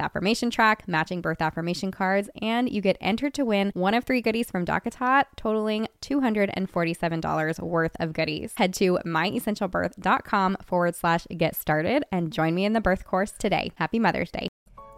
[0.00, 4.20] affirmation track, matching birth affirmation cards, and you get entered to win one of three
[4.20, 8.54] goodies from DockATot, totaling $247 worth of goodies.
[8.56, 13.72] Head to myessentialbirth.com forward slash get started and join me in the birth course today.
[13.76, 14.48] Happy Mother's Day.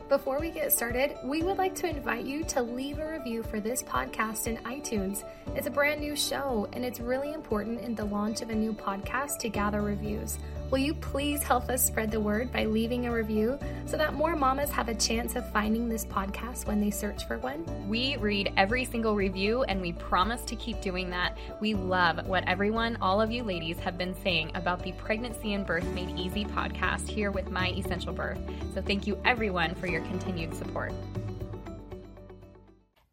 [0.09, 3.59] Before we get started, we would like to invite you to leave a review for
[3.59, 5.23] this podcast in iTunes.
[5.55, 8.73] It's a brand new show, and it's really important in the launch of a new
[8.73, 10.39] podcast to gather reviews.
[10.71, 14.35] Will you please help us spread the word by leaving a review so that more
[14.35, 17.65] mamas have a chance of finding this podcast when they search for one?
[17.89, 21.35] We read every single review and we promise to keep doing that.
[21.59, 25.65] We love what everyone, all of you ladies, have been saying about the Pregnancy and
[25.65, 28.39] Birth Made Easy podcast here with My Essential Birth.
[28.75, 30.93] So thank you everyone for your continued support.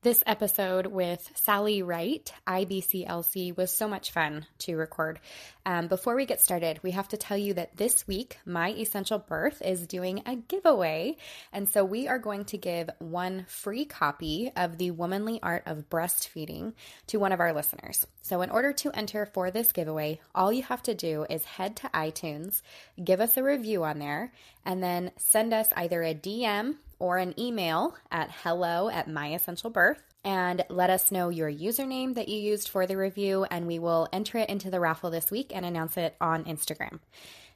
[0.06, 5.18] This episode with Sally Wright, IBCLC, was so much fun to record.
[5.64, 9.18] Um, before we get started, we have to tell you that this week, My Essential
[9.18, 11.16] Birth is doing a giveaway.
[11.52, 15.90] And so we are going to give one free copy of The Womanly Art of
[15.90, 16.74] Breastfeeding
[17.08, 18.06] to one of our listeners.
[18.22, 21.74] So, in order to enter for this giveaway, all you have to do is head
[21.78, 22.62] to iTunes,
[23.02, 24.32] give us a review on there,
[24.64, 29.70] and then send us either a DM or an email at hello at my essential
[29.70, 33.78] birth and let us know your username that you used for the review and we
[33.78, 36.98] will enter it into the raffle this week and announce it on Instagram.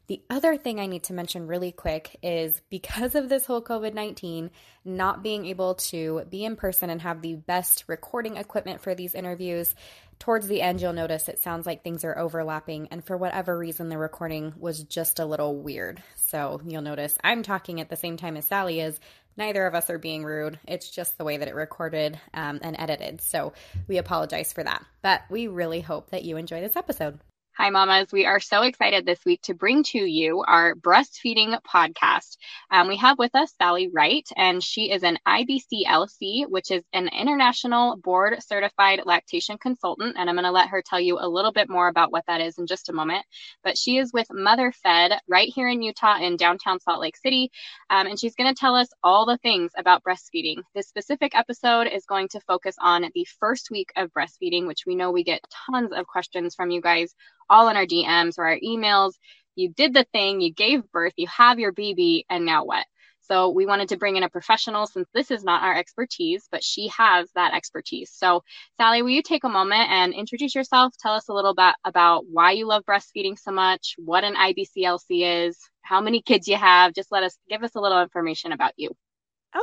[0.07, 3.95] The other thing I need to mention really quick is because of this whole COVID
[3.95, 4.51] 19,
[4.85, 9.15] not being able to be in person and have the best recording equipment for these
[9.15, 9.73] interviews,
[10.21, 12.89] towards the end, you'll notice it sounds like things are overlapping.
[12.89, 16.01] And for whatever reason, the recording was just a little weird.
[16.15, 19.01] So you'll notice I'm talking at the same time as Sally is.
[19.37, 20.59] Neither of us are being rude.
[20.67, 23.21] It's just the way that it recorded um, and edited.
[23.21, 23.53] So
[23.89, 24.85] we apologize for that.
[25.03, 27.21] But we really hope that you enjoy this episode.
[27.61, 28.11] Hi, mamas.
[28.11, 32.39] We are so excited this week to bring to you our breastfeeding podcast.
[32.71, 37.09] Um, we have with us Sally Wright, and she is an IBCLC, which is an
[37.09, 40.17] international board certified lactation consultant.
[40.19, 42.41] And I'm going to let her tell you a little bit more about what that
[42.41, 43.27] is in just a moment.
[43.63, 47.51] But she is with Mother Fed right here in Utah in downtown Salt Lake City.
[47.91, 50.63] Um, and she's going to tell us all the things about breastfeeding.
[50.75, 54.95] This specific episode is going to focus on the first week of breastfeeding, which we
[54.95, 57.15] know we get tons of questions from you guys
[57.51, 59.15] all in our DMs or our emails.
[59.57, 62.87] You did the thing, you gave birth, you have your baby, and now what?
[63.31, 66.65] So we wanted to bring in a professional since this is not our expertise, but
[66.65, 68.11] she has that expertise.
[68.13, 68.43] So
[68.77, 70.95] Sally, will you take a moment and introduce yourself?
[70.99, 75.47] Tell us a little bit about why you love breastfeeding so much, what an IBCLC
[75.47, 76.93] is, how many kids you have.
[76.93, 78.91] Just let us give us a little information about you.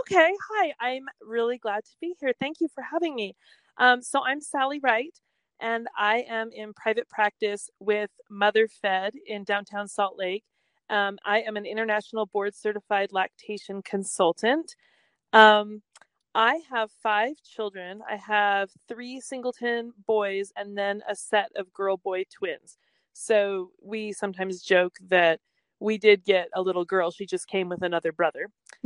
[0.01, 0.31] Okay.
[0.51, 0.73] Hi.
[0.79, 2.33] I'm really glad to be here.
[2.39, 3.35] Thank you for having me.
[3.77, 5.13] Um, so I'm Sally Wright
[5.59, 10.43] and I am in private practice with Mother Fed in downtown Salt Lake.
[10.89, 14.75] Um, I am an international board certified lactation consultant.
[15.33, 15.81] Um,
[16.33, 18.01] I have five children.
[18.09, 22.77] I have three singleton boys and then a set of girl boy twins.
[23.13, 25.39] So we sometimes joke that
[25.79, 27.11] we did get a little girl.
[27.11, 28.49] She just came with another brother.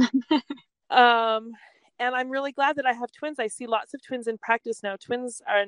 [0.89, 1.51] um,
[1.99, 3.37] and I'm really glad that I have twins.
[3.37, 4.95] I see lots of twins in practice now.
[4.95, 5.65] Twins are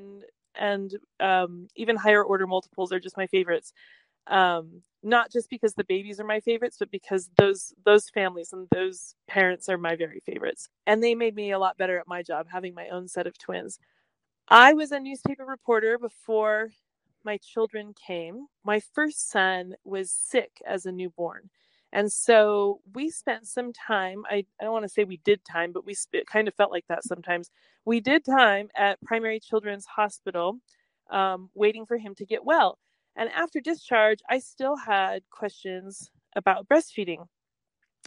[0.55, 3.73] and um, even higher order multiples are just my favorites.
[4.27, 8.67] Um, not just because the babies are my favorites, but because those those families and
[8.71, 12.23] those parents are my very favorites, and they made me a lot better at my
[12.23, 13.79] job having my own set of twins.
[14.49, 16.69] I was a newspaper reporter before
[17.23, 18.47] my children came.
[18.63, 21.49] My first son was sick as a newborn,
[21.93, 25.71] And so we spent some time, I, I don't want to say we did time,
[25.71, 27.51] but we sp- kind of felt like that sometimes.
[27.85, 30.57] We did time at Primary Children's Hospital
[31.11, 32.79] um, waiting for him to get well.
[33.15, 37.27] And after discharge, I still had questions about breastfeeding.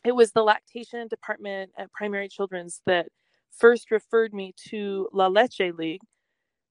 [0.05, 3.06] It was the lactation department at Primary Children's that
[3.53, 6.03] first referred me to La Leche League,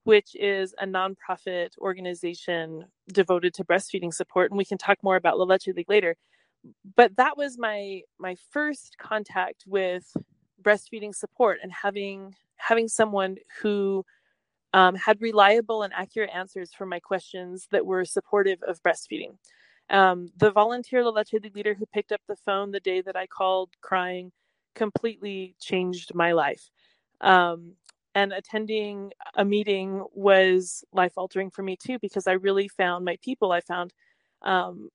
[0.03, 4.51] which is a nonprofit organization devoted to breastfeeding support.
[4.51, 6.17] And we can talk more about La Leche League later
[6.95, 10.15] but that was my my first contact with
[10.61, 14.03] breastfeeding support and having having someone who
[14.73, 19.37] um, had reliable and accurate answers for my questions that were supportive of breastfeeding.
[19.89, 23.27] Um, the volunteer La Leche leader who picked up the phone the day that I
[23.27, 24.31] called crying
[24.73, 26.69] completely changed my life.
[27.21, 27.73] Um,
[28.15, 33.17] and attending a meeting was life altering for me too because I really found my
[33.21, 33.51] people.
[33.51, 33.93] I found
[34.41, 34.89] um,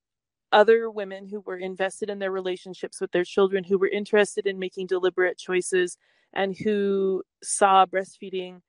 [0.52, 4.58] other women who were invested in their relationships with their children, who were interested in
[4.58, 5.96] making deliberate choices,
[6.32, 8.60] and who saw breastfeeding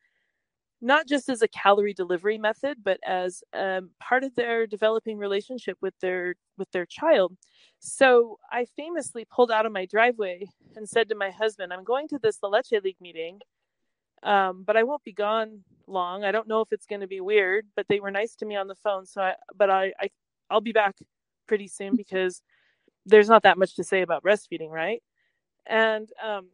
[0.81, 5.77] not just as a calorie delivery method, but as um, part of their developing relationship
[5.81, 7.37] with their with their child.
[7.79, 12.07] So I famously pulled out of my driveway and said to my husband, "I'm going
[12.09, 13.39] to this La Leche League meeting,
[14.23, 16.23] um, but I won't be gone long.
[16.23, 18.55] I don't know if it's going to be weird, but they were nice to me
[18.55, 19.05] on the phone.
[19.05, 20.09] So I, but I, I
[20.49, 20.95] I'll be back
[21.51, 22.41] pretty soon because
[23.05, 25.03] there's not that much to say about breastfeeding, right?
[25.65, 26.47] And um,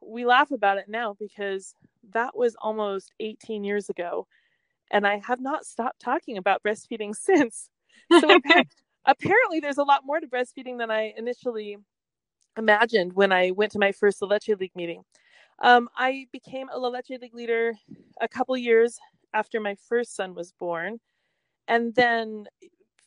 [0.00, 1.76] we laugh about it now because
[2.12, 4.26] that was almost 18 years ago.
[4.90, 7.70] And I have not stopped talking about breastfeeding since.
[8.20, 8.40] So
[9.06, 11.76] apparently, there's a lot more to breastfeeding than I initially
[12.58, 15.04] imagined when I went to my first La Leche League meeting.
[15.62, 17.74] Um, I became a La Leche League leader
[18.20, 18.98] a couple years
[19.32, 20.98] after my first son was born.
[21.68, 22.46] And then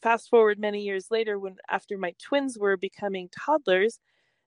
[0.07, 3.99] fast forward many years later when after my twins were becoming toddlers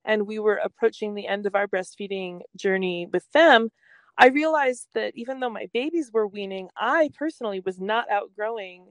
[0.07, 3.69] and we were approaching the end of our breastfeeding journey with them
[4.17, 8.87] i realized that even though my babies were weaning i personally was not outgrowing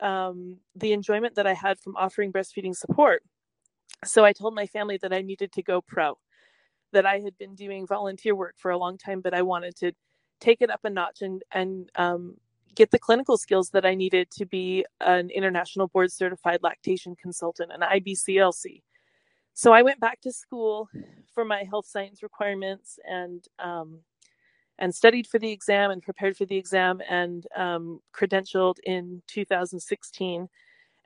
[0.00, 3.22] um, the enjoyment that i had from offering breastfeeding support.
[4.06, 6.16] So i told my family that i needed to go pro
[6.94, 9.92] that i had been doing volunteer work for a long time but i wanted to
[10.40, 12.36] take it up a notch and and um,
[12.76, 17.72] get the clinical skills that I needed to be an international board certified lactation consultant,
[17.72, 18.82] an IBCLC.
[19.54, 20.88] So I went back to school
[21.34, 24.00] for my health science requirements and um,
[24.78, 30.48] and studied for the exam and prepared for the exam and um, credentialed in 2016.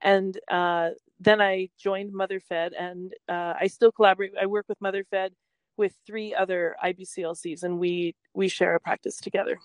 [0.03, 0.91] And uh,
[1.21, 4.33] then I joined MotherFed, and uh, I still collaborate.
[4.41, 5.31] I work with MotherFed
[5.77, 9.59] with three other IBCLCs, and we we share a practice together.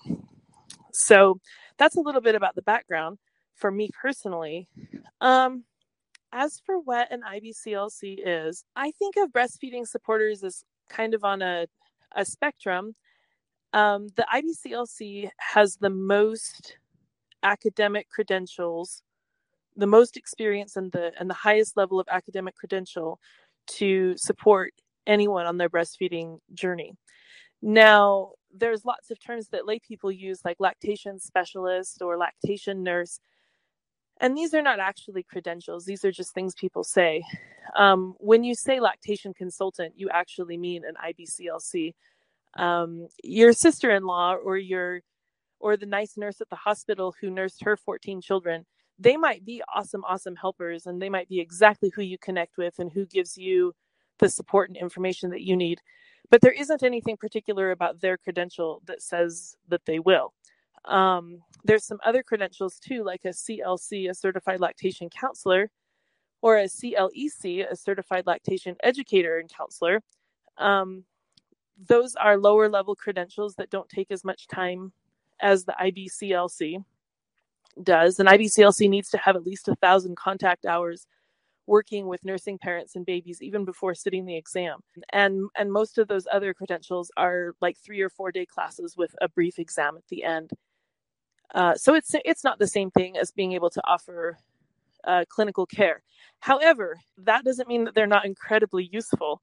[0.96, 1.40] So
[1.78, 3.18] that's a little bit about the background
[3.54, 4.68] for me personally.
[5.20, 5.64] Um,
[6.32, 11.42] as for what an IBCLC is, I think of breastfeeding supporters as kind of on
[11.42, 11.66] a,
[12.14, 12.94] a spectrum.
[13.72, 16.76] Um, the IBCLC has the most
[17.42, 19.02] academic credentials,
[19.76, 23.20] the most experience, and the and the highest level of academic credential
[23.66, 24.72] to support
[25.06, 26.92] anyone on their breastfeeding journey.
[27.62, 33.20] Now, there's lots of terms that lay people use, like lactation specialist or lactation nurse.
[34.20, 37.22] And these are not actually credentials, these are just things people say.
[37.76, 41.94] Um, when you say lactation consultant, you actually mean an IBCLC.
[42.56, 45.00] Um, your sister in law or your
[45.60, 48.66] or the nice nurse at the hospital who nursed her 14 children,
[48.98, 52.78] they might be awesome, awesome helpers, and they might be exactly who you connect with
[52.78, 53.72] and who gives you
[54.18, 55.80] the support and information that you need
[56.30, 60.32] but there isn't anything particular about their credential that says that they will.
[60.84, 65.70] Um, there's some other credentials too, like a CLC, a certified lactation counselor,
[66.42, 70.02] or a CLEC, a certified lactation educator and counselor.
[70.58, 71.04] Um,
[71.88, 74.92] those are lower level credentials that don't take as much time
[75.40, 76.82] as the IBCLC
[77.82, 78.18] does.
[78.18, 81.06] An IBCLC needs to have at least a thousand contact hours
[81.66, 84.80] working with nursing parents and babies even before sitting the exam.
[85.10, 89.14] And and most of those other credentials are like three or four day classes with
[89.20, 90.50] a brief exam at the end.
[91.54, 94.38] Uh, so it's it's not the same thing as being able to offer
[95.04, 96.02] uh, clinical care.
[96.40, 99.40] However, that doesn't mean that they're not incredibly useful.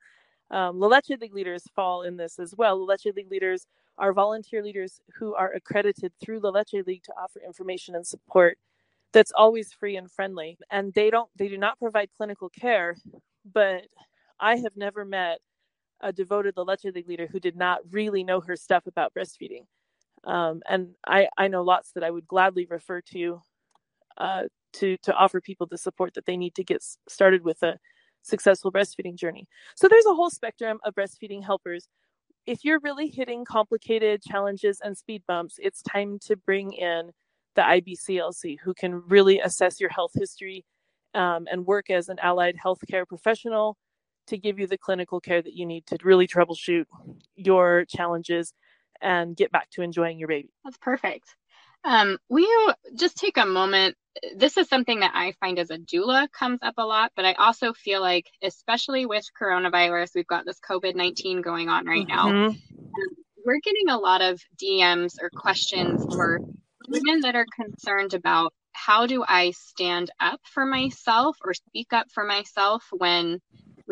[0.52, 2.78] Um, La Leche League leaders fall in this as well.
[2.78, 3.66] La Leche League leaders
[3.98, 8.58] are volunteer leaders who are accredited through La Leche League to offer information and support
[9.14, 12.96] that's always free and friendly and they don't they do not provide clinical care
[13.54, 13.84] but
[14.40, 15.40] i have never met
[16.02, 19.66] a devoted La Leche League leader who did not really know her stuff about breastfeeding
[20.26, 23.42] um, and I, I know lots that i would gladly refer to
[24.18, 24.44] uh,
[24.74, 27.78] to to offer people the support that they need to get started with a
[28.24, 29.48] successful breastfeeding journey.
[29.76, 31.88] So there's a whole spectrum of breastfeeding helpers.
[32.46, 37.12] If you're really hitting complicated challenges and speed bumps, it's time to bring in
[37.56, 40.66] the IBCLC who can really assess your health history
[41.14, 43.78] um, and work as an allied healthcare professional
[44.28, 46.86] to give you the clinical care that you need to really troubleshoot
[47.36, 48.54] your challenges
[49.02, 50.50] and get back to enjoying your baby.
[50.64, 51.36] That's perfect.
[51.84, 53.98] Um, will you just take a moment?
[54.38, 57.34] This is something that I find as a doula comes up a lot, but I
[57.34, 62.28] also feel like, especially with coronavirus, we've got this COVID 19 going on right now.
[62.28, 62.46] Mm-hmm.
[62.46, 66.40] Um, we're getting a lot of DMs or questions for
[66.88, 72.08] women that are concerned about how do I stand up for myself or speak up
[72.12, 73.40] for myself when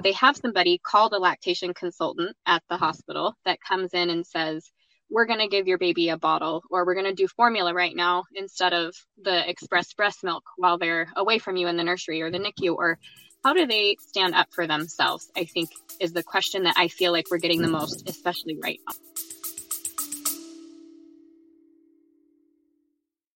[0.01, 4.71] they have somebody called a lactation consultant at the hospital that comes in and says,
[5.09, 7.95] we're going to give your baby a bottle or we're going to do formula right
[7.95, 12.21] now instead of the express breast milk while they're away from you in the nursery
[12.21, 12.97] or the NICU or
[13.43, 17.11] how do they stand up for themselves i think is the question that i feel
[17.11, 18.95] like we're getting the most especially right now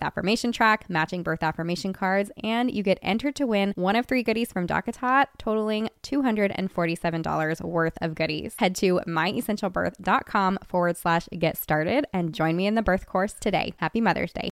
[0.00, 4.22] affirmation track, matching birth affirmation cards, and you get entered to win one of three
[4.22, 8.54] goodies from DockATot, totaling $247 worth of goodies.
[8.58, 13.74] Head to myessentialbirth.com forward slash get started and join me in the birth course today.
[13.78, 14.48] Happy Mother's Day.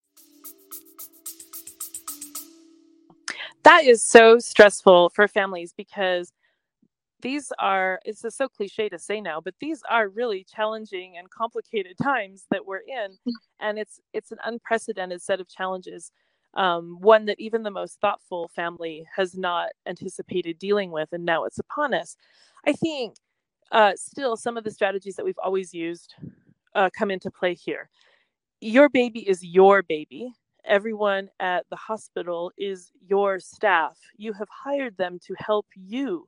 [3.64, 6.32] That is so stressful for families because
[7.26, 11.30] these are it's just so cliche to say now but these are really challenging and
[11.32, 13.18] complicated times that we're in
[13.60, 16.12] and it's it's an unprecedented set of challenges
[16.56, 21.44] um, one that even the most thoughtful family has not anticipated dealing with and now
[21.44, 22.16] it's upon us.
[22.66, 23.16] I think
[23.72, 26.16] uh, still some of the strategies that we've always used
[26.74, 27.90] uh, come into play here.
[28.62, 30.32] Your baby is your baby.
[30.64, 33.98] Everyone at the hospital is your staff.
[34.18, 36.28] You have hired them to help you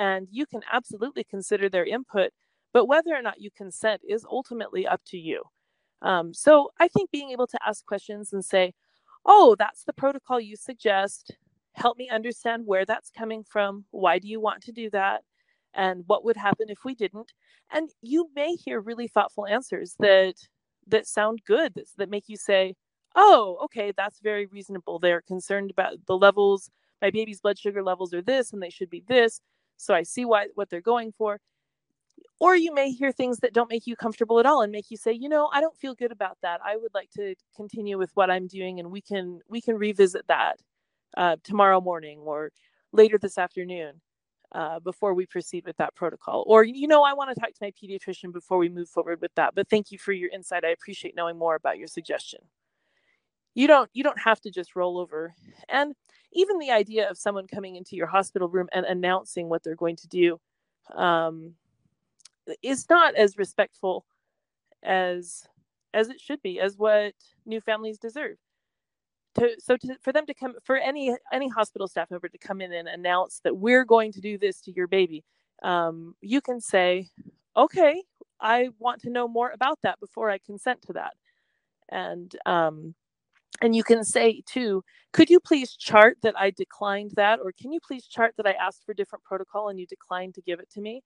[0.00, 2.32] and you can absolutely consider their input
[2.72, 5.42] but whether or not you consent is ultimately up to you.
[6.02, 8.72] Um, so i think being able to ask questions and say
[9.26, 11.36] oh that's the protocol you suggest.
[11.74, 13.84] Help me understand where that's coming from.
[13.90, 15.22] Why do you want to do that?
[15.74, 17.32] And what would happen if we didn't?
[17.70, 20.34] And you may hear really thoughtful answers that
[20.88, 22.74] that sound good that, that make you say
[23.14, 24.98] oh okay that's very reasonable.
[24.98, 26.70] They're concerned about the levels.
[27.02, 29.40] My baby's blood sugar levels are this and they should be this
[29.80, 31.40] so I see why what they're going for.
[32.38, 34.96] Or you may hear things that don't make you comfortable at all and make you
[34.96, 36.60] say, you know, I don't feel good about that.
[36.64, 40.26] I would like to continue with what I'm doing, and we can we can revisit
[40.28, 40.56] that
[41.16, 42.50] uh, tomorrow morning or
[42.92, 44.00] later this afternoon
[44.52, 46.44] uh, before we proceed with that protocol.
[46.46, 49.34] Or you know, I want to talk to my pediatrician before we move forward with
[49.36, 49.54] that.
[49.54, 50.64] But thank you for your insight.
[50.64, 52.40] I appreciate knowing more about your suggestion.
[53.54, 55.34] You don't you don't have to just roll over
[55.68, 55.94] and
[56.32, 59.96] even the idea of someone coming into your hospital room and announcing what they're going
[59.96, 60.40] to do
[60.94, 61.54] um,
[62.62, 64.04] is not as respectful
[64.82, 65.46] as
[65.92, 67.14] as it should be as what
[67.46, 68.36] new families deserve.
[69.36, 72.60] To so to, for them to come for any any hospital staff member to come
[72.60, 75.24] in and announce that we're going to do this to your baby
[75.62, 77.08] um, you can say
[77.56, 78.02] okay
[78.40, 81.12] i want to know more about that before i consent to that.
[81.90, 82.94] And um,
[83.60, 87.40] and you can say too could you please chart that i declined that?
[87.42, 90.42] Or can you please chart that i asked for different protocol and you declined to
[90.42, 91.02] give it to me?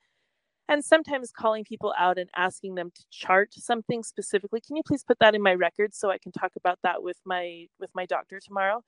[0.68, 5.04] And sometimes calling people out and asking them to chart something specifically can you please
[5.04, 8.06] put that in my record so i can talk about that with my with my
[8.06, 8.82] doctor tomorrow?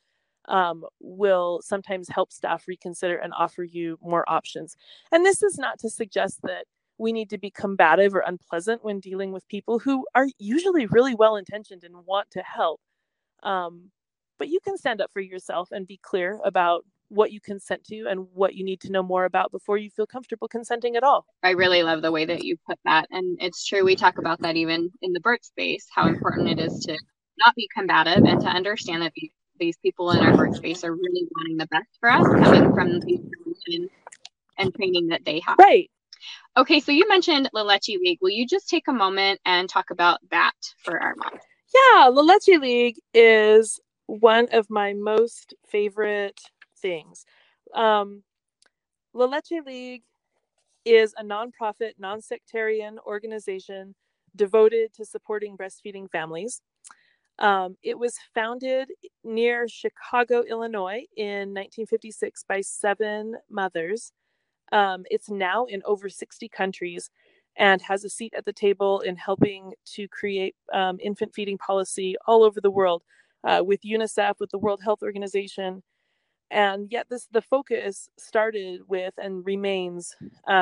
[0.49, 4.77] Um, will sometimes help staff reconsider and offer you more options.
[5.11, 6.67] And this is not to suggest that
[6.99, 11.15] we need to be combative or unpleasant when dealing with people who are usually really
[11.17, 12.81] well intentioned and want to help
[13.43, 13.91] um,
[14.39, 18.07] but you can stand up for yourself and be clear about what you consent to
[18.09, 21.25] and what you need to know more about before you feel comfortable consenting at all.
[21.43, 23.07] I really love the way that you put that.
[23.11, 26.59] And it's true, we talk about that even in the birth space, how important it
[26.59, 26.99] is to
[27.45, 30.93] not be combative and to understand that these, these people in our birth space are
[30.93, 33.89] really wanting the best for us coming from the information
[34.59, 35.57] and training that they have.
[35.59, 35.91] Right.
[36.57, 38.19] Okay, so you mentioned La Leche League.
[38.21, 41.43] Will you just take a moment and talk about that for our moms?
[41.77, 46.41] Yeah, La Leche League is one of my most favorite
[46.79, 47.25] things.
[47.75, 48.23] Um,
[49.13, 50.03] La Leche League
[50.85, 53.95] is a nonprofit, non sectarian organization
[54.37, 56.61] devoted to supporting breastfeeding families.
[57.39, 58.91] Um, it was founded
[59.25, 64.13] near Chicago, Illinois in 1956 by seven mothers.
[64.73, 67.11] Um, it's now in over 60 countries
[67.57, 72.17] and has a seat at the table in helping to create um, infant feeding policy
[72.27, 73.03] all over the world
[73.45, 75.83] uh, with UNICEF, with the World Health Organization.
[76.51, 80.15] And yet, this the focus started with and remains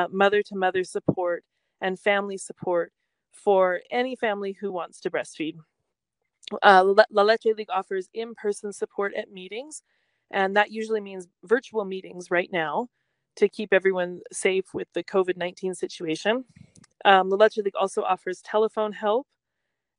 [0.09, 1.43] mother to mother support
[1.81, 2.91] and family support
[3.31, 5.57] for any family who wants to breastfeed.
[6.63, 9.83] Uh, La Leche League offers in person support at meetings,
[10.31, 12.87] and that usually means virtual meetings right now
[13.35, 16.45] to keep everyone safe with the COVID 19 situation.
[17.05, 19.27] Um, La Leche League also offers telephone help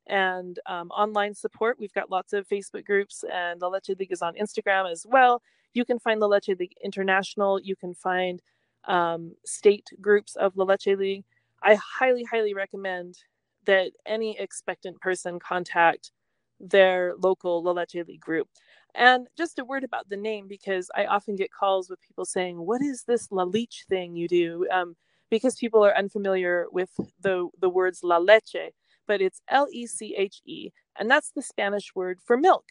[0.09, 1.79] and um, online support.
[1.79, 5.41] We've got lots of Facebook groups, and La Leche League is on Instagram as well.
[5.73, 7.61] You can find La Leche League International.
[7.61, 8.43] You can find
[8.87, 11.25] um, state groups of La Leche League.
[11.63, 13.19] I highly, highly recommend
[13.67, 16.13] that any expectant person contact
[16.61, 18.49] their local La Leche League group.
[18.95, 22.57] And just a word about the name, because I often get calls with people saying,
[22.57, 24.67] What is this La Leche thing you do?
[24.73, 24.97] Um,
[25.31, 26.91] because people are unfamiliar with
[27.21, 28.73] the, the words La Leche,
[29.07, 32.65] but it's L E C H E, and that's the Spanish word for milk.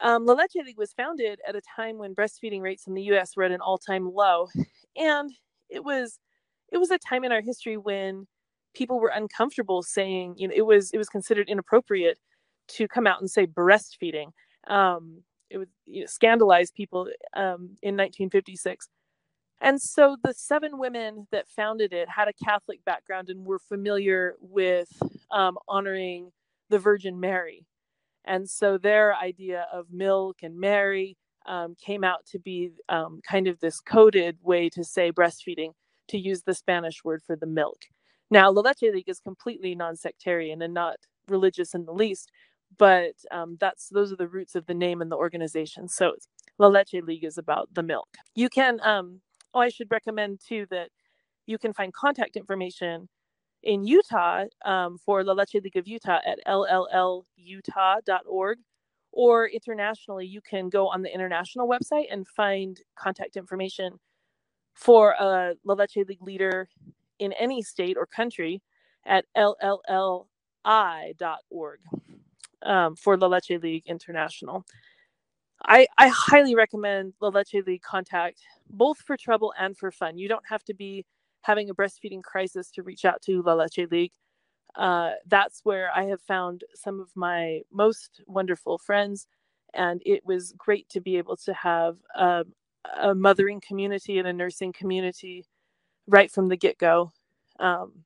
[0.00, 3.36] Um, La Leche League was founded at a time when breastfeeding rates in the U.S.
[3.36, 4.48] were at an all-time low,
[4.96, 5.30] and
[5.68, 6.18] it was
[6.72, 8.26] it was a time in our history when
[8.74, 12.18] people were uncomfortable saying, you know, it was it was considered inappropriate
[12.68, 14.30] to come out and say breastfeeding.
[14.66, 18.88] Um, it would you know, scandalize people um, in 1956.
[19.60, 24.34] And so the seven women that founded it had a Catholic background and were familiar
[24.40, 24.88] with
[25.30, 26.30] um, honoring
[26.70, 27.66] the Virgin Mary.
[28.24, 33.48] And so their idea of milk and Mary um, came out to be um, kind
[33.48, 35.72] of this coded way to say breastfeeding,
[36.08, 37.82] to use the Spanish word for the milk.
[38.30, 40.96] Now, La Leche League is completely non sectarian and not
[41.28, 42.30] religious in the least,
[42.78, 45.88] but um, that's those are the roots of the name and the organization.
[45.88, 46.14] So
[46.58, 48.08] La Leche League is about the milk.
[48.34, 49.20] You can um,
[49.54, 50.90] oh, I should recommend too that
[51.46, 53.08] you can find contact information
[53.62, 57.18] in Utah um, for La Leche League of Utah at lllutah.org,
[59.12, 63.98] or internationally, you can go on the international website and find contact information
[64.74, 66.68] for a La Leche League leader
[67.18, 68.62] in any state or country
[69.04, 70.24] at llli.org
[72.62, 74.64] um, for La Leche League International.
[75.62, 80.18] I, I highly recommend La Leche League contact both for trouble and for fun.
[80.18, 81.04] You don't have to be
[81.42, 84.12] having a breastfeeding crisis to reach out to La Leche League.
[84.76, 89.26] Uh, that's where I have found some of my most wonderful friends,
[89.74, 92.44] and it was great to be able to have a,
[93.00, 95.44] a mothering community and a nursing community
[96.06, 97.12] right from the get go.
[97.58, 98.04] Um,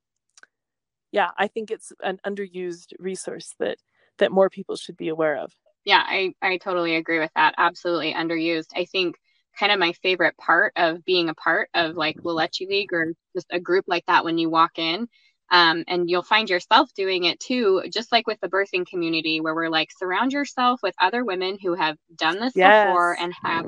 [1.12, 3.78] yeah, I think it's an underused resource that
[4.18, 5.52] that more people should be aware of.
[5.84, 7.54] Yeah, I, I totally agree with that.
[7.58, 8.68] Absolutely underused.
[8.74, 9.16] I think
[9.58, 13.14] kind of my favorite part of being a part of like La Leche League or
[13.34, 15.08] just a group like that when you walk in.
[15.50, 19.54] Um, and you'll find yourself doing it too, just like with the birthing community, where
[19.54, 22.86] we're like, surround yourself with other women who have done this yes.
[22.86, 23.66] before and have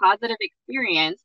[0.00, 1.22] positive experience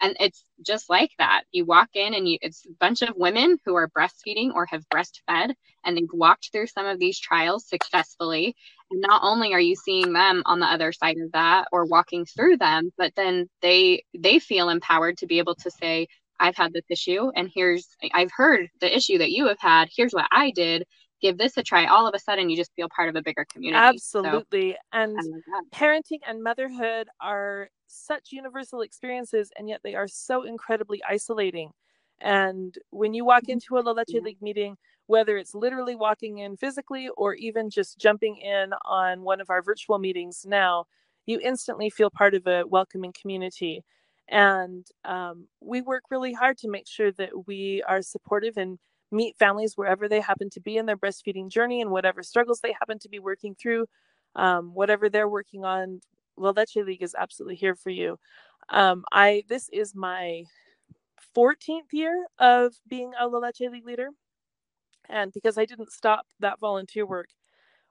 [0.00, 3.58] and it's just like that you walk in and you it's a bunch of women
[3.64, 8.54] who are breastfeeding or have breastfed and they've walked through some of these trials successfully
[8.90, 12.24] and not only are you seeing them on the other side of that or walking
[12.24, 16.06] through them but then they they feel empowered to be able to say
[16.40, 19.88] i've had this issue and here's i've heard the issue that you have had.
[19.94, 20.84] Here's what i did.
[21.22, 21.86] Give this a try.
[21.86, 23.82] All of a sudden you just feel part of a bigger community.
[23.82, 24.72] Absolutely.
[24.72, 25.18] So, and
[25.74, 31.70] parenting and motherhood are such universal experiences and yet they are so incredibly isolating.
[32.20, 33.52] And when you walk mm-hmm.
[33.52, 37.98] into a La Leche League meeting, whether it's literally walking in physically or even just
[37.98, 40.84] jumping in on one of our virtual meetings now,
[41.26, 43.82] you instantly feel part of a welcoming community.
[44.28, 48.78] And um, we work really hard to make sure that we are supportive and
[49.12, 52.72] meet families wherever they happen to be in their breastfeeding journey and whatever struggles they
[52.72, 53.86] happen to be working through,
[54.34, 56.00] um, whatever they're working on.
[56.36, 58.18] La Leche League is absolutely here for you.
[58.68, 60.42] Um, I this is my
[61.36, 64.08] 14th year of being a La Leche League leader,
[65.08, 67.28] and because I didn't stop that volunteer work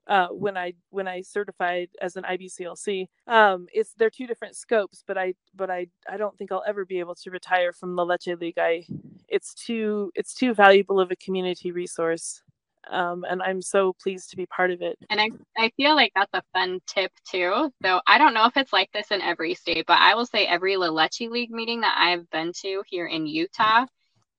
[0.07, 3.07] uh, when I when I certified as an IBCLC.
[3.27, 6.85] Um, it's they're two different scopes, but I but I I don't think I'll ever
[6.85, 8.59] be able to retire from the Leche League.
[8.59, 8.85] I
[9.27, 12.41] it's too it's too valuable of a community resource
[12.89, 14.97] um, and I'm so pleased to be part of it.
[15.09, 17.71] And I, I feel like that's a fun tip too.
[17.83, 20.45] So I don't know if it's like this in every state, but I will say
[20.45, 23.85] every La Leche League meeting that I've been to here in Utah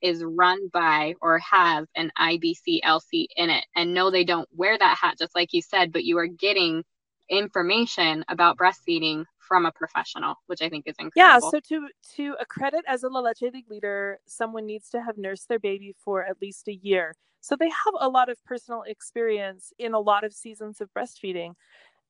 [0.07, 3.65] is run by or has an IBCLC in it.
[3.75, 6.85] And no, they don't wear that hat, just like you said, but you are getting
[7.29, 11.13] information about breastfeeding from a professional, which I think is incredible.
[11.17, 11.39] Yeah.
[11.51, 15.49] So to to accredit as a La Leche League leader, someone needs to have nursed
[15.49, 17.15] their baby for at least a year.
[17.41, 21.53] So they have a lot of personal experience in a lot of seasons of breastfeeding.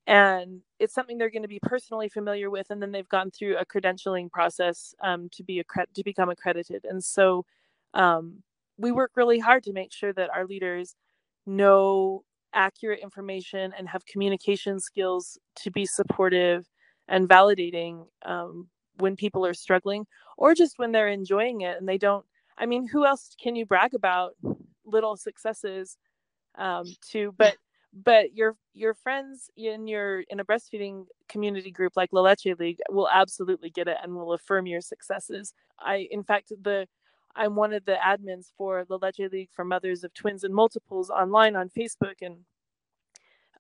[0.06, 3.56] And it's something they're going to be personally familiar with, and then they've gone through
[3.56, 6.84] a credentialing process um, to be accred- to become accredited.
[6.88, 7.44] And so,
[7.96, 8.42] um,
[8.78, 10.94] we work really hard to make sure that our leaders
[11.46, 12.22] know
[12.54, 16.66] accurate information and have communication skills to be supportive
[17.08, 20.06] and validating um, when people are struggling
[20.36, 22.24] or just when they're enjoying it and they don't
[22.58, 24.32] i mean who else can you brag about
[24.86, 25.98] little successes
[26.58, 27.56] um, to but
[28.04, 32.78] but your your friends in your in a breastfeeding community group like La Leche League
[32.90, 35.54] will absolutely get it and will affirm your successes.
[35.80, 36.86] I in fact the
[37.36, 41.10] I'm one of the admins for the Leche League for mothers of twins and multiples
[41.10, 42.38] online on Facebook and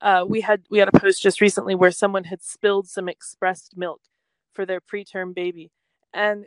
[0.00, 3.76] uh, we had we had a post just recently where someone had spilled some expressed
[3.76, 4.00] milk
[4.52, 5.70] for their preterm baby.
[6.12, 6.46] And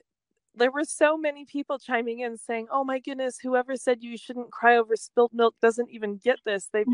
[0.56, 4.52] there were so many people chiming in saying oh my goodness whoever said you shouldn't
[4.52, 6.70] cry over spilled milk doesn't even get this.
[6.72, 6.86] They've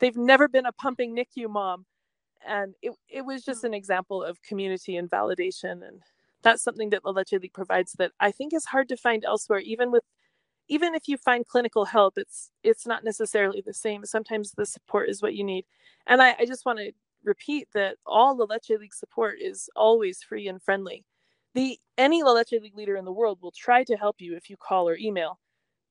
[0.00, 1.86] they've never been a pumping nicu mom.
[2.46, 6.02] And it, it was just an example of community and validation and
[6.44, 9.60] that's something that La Leche League provides that I think is hard to find elsewhere
[9.60, 10.04] even with
[10.68, 15.08] even if you find clinical help it's it's not necessarily the same sometimes the support
[15.10, 15.66] is what you need
[16.06, 16.92] and I, I just want to
[17.24, 21.04] repeat that all La Leche League support is always free and friendly.
[21.54, 24.50] The any La Leche League leader in the world will try to help you if
[24.50, 25.38] you call or email.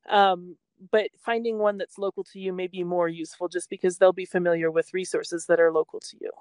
[0.09, 0.57] Um,
[0.91, 4.25] but finding one that's local to you may be more useful just because they'll be
[4.25, 6.31] familiar with resources that are local to you.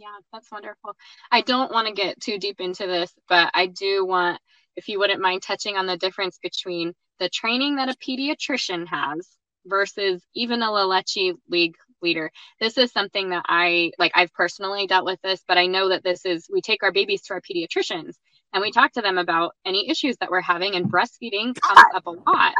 [0.00, 0.96] Yeah, that's wonderful.
[1.30, 4.40] I don't want to get too deep into this, but I do want,
[4.74, 9.28] if you wouldn't mind touching on the difference between the training that a pediatrician has
[9.66, 12.30] versus even a La Leche League leader.
[12.60, 16.02] This is something that I like, I've personally dealt with this, but I know that
[16.02, 18.14] this is, we take our babies to our pediatricians
[18.54, 22.06] and we talk to them about any issues that we're having, and breastfeeding comes up
[22.06, 22.54] a lot.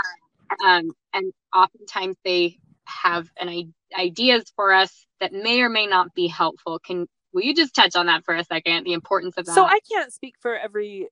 [0.62, 6.26] Um, and oftentimes they have an ideas for us that may or may not be
[6.26, 6.78] helpful.
[6.78, 8.84] Can will you just touch on that for a second?
[8.84, 9.54] The importance of that.
[9.54, 11.08] So I can't speak for every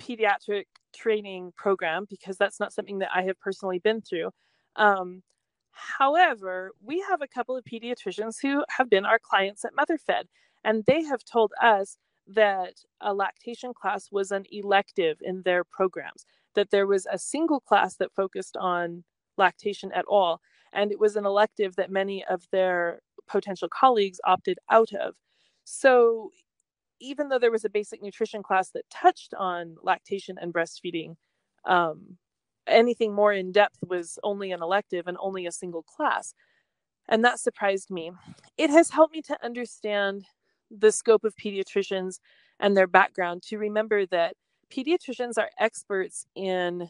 [0.00, 4.30] pediatric training program because that's not something that I have personally been through.
[4.76, 5.22] Um,
[5.72, 10.24] However, we have a couple of pediatricians who have been our clients at MotherFed,
[10.64, 16.26] and they have told us that a lactation class was an elective in their programs,
[16.54, 19.04] that there was a single class that focused on
[19.38, 20.40] lactation at all,
[20.72, 25.14] and it was an elective that many of their potential colleagues opted out of.
[25.64, 26.30] So,
[27.00, 31.16] even though there was a basic nutrition class that touched on lactation and breastfeeding,
[31.64, 32.18] um,
[32.66, 36.34] anything more in depth was only an elective and only a single class.
[37.08, 38.12] And that surprised me.
[38.56, 40.24] It has helped me to understand
[40.70, 42.20] the scope of pediatricians
[42.60, 44.36] and their background to remember that
[44.70, 46.88] pediatricians are experts in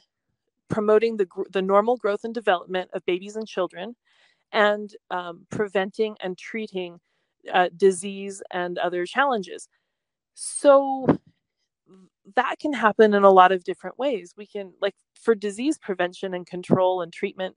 [0.69, 3.97] promoting the, the normal growth and development of babies and children
[4.53, 7.01] and um, preventing and treating
[7.53, 9.69] uh, disease and other challenges.
[10.35, 11.07] So
[12.37, 14.35] that can happen in a lot of different ways.
[14.37, 17.57] We can, like, for disease prevention and control and treatment,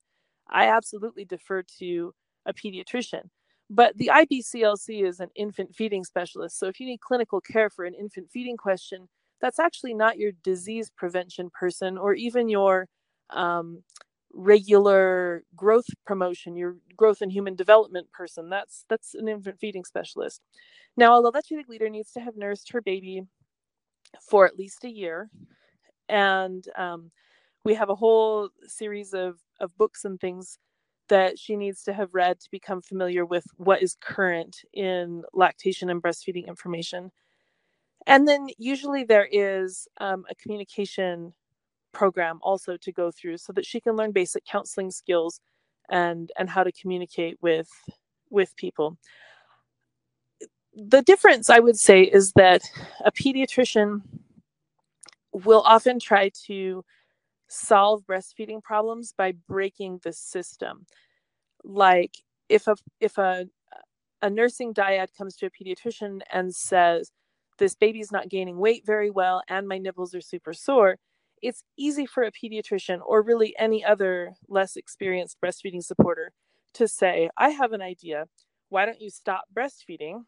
[0.50, 2.14] I absolutely defer to
[2.46, 3.30] a pediatrician.
[3.70, 6.60] But the IBCLC is an infant feeding specialist.
[6.60, 9.08] So if you need clinical care for an infant feeding question,
[9.42, 12.88] that's actually not your disease prevention person or even your
[13.30, 13.84] um,
[14.34, 18.50] regular growth promotion, your growth and human development person.
[18.50, 20.42] That's that's an infant feeding specialist.
[20.98, 23.24] Now, a La Leche leader needs to have nursed her baby
[24.22, 25.30] for at least a year.
[26.10, 27.12] And um,
[27.64, 30.58] we have a whole series of, of books and things
[31.10, 35.90] that she needs to have read to become familiar with what is current in lactation
[35.90, 37.12] and breastfeeding information.
[38.08, 41.34] And then usually there is um, a communication
[41.94, 45.40] program also to go through so that she can learn basic counseling skills
[45.90, 47.70] and and how to communicate with
[48.30, 48.98] with people
[50.76, 52.64] the difference I would say is that
[53.06, 54.02] a pediatrician
[55.32, 56.84] will often try to
[57.48, 60.86] solve breastfeeding problems by breaking the system.
[61.64, 62.16] Like
[62.50, 63.48] if a if a
[64.22, 67.12] a nursing dyad comes to a pediatrician and says
[67.60, 70.98] this baby's not gaining weight very well and my nipples are super sore,
[71.44, 76.32] it's easy for a pediatrician or really any other less experienced breastfeeding supporter
[76.74, 78.28] to say, I have an idea.
[78.70, 80.24] Why don't you stop breastfeeding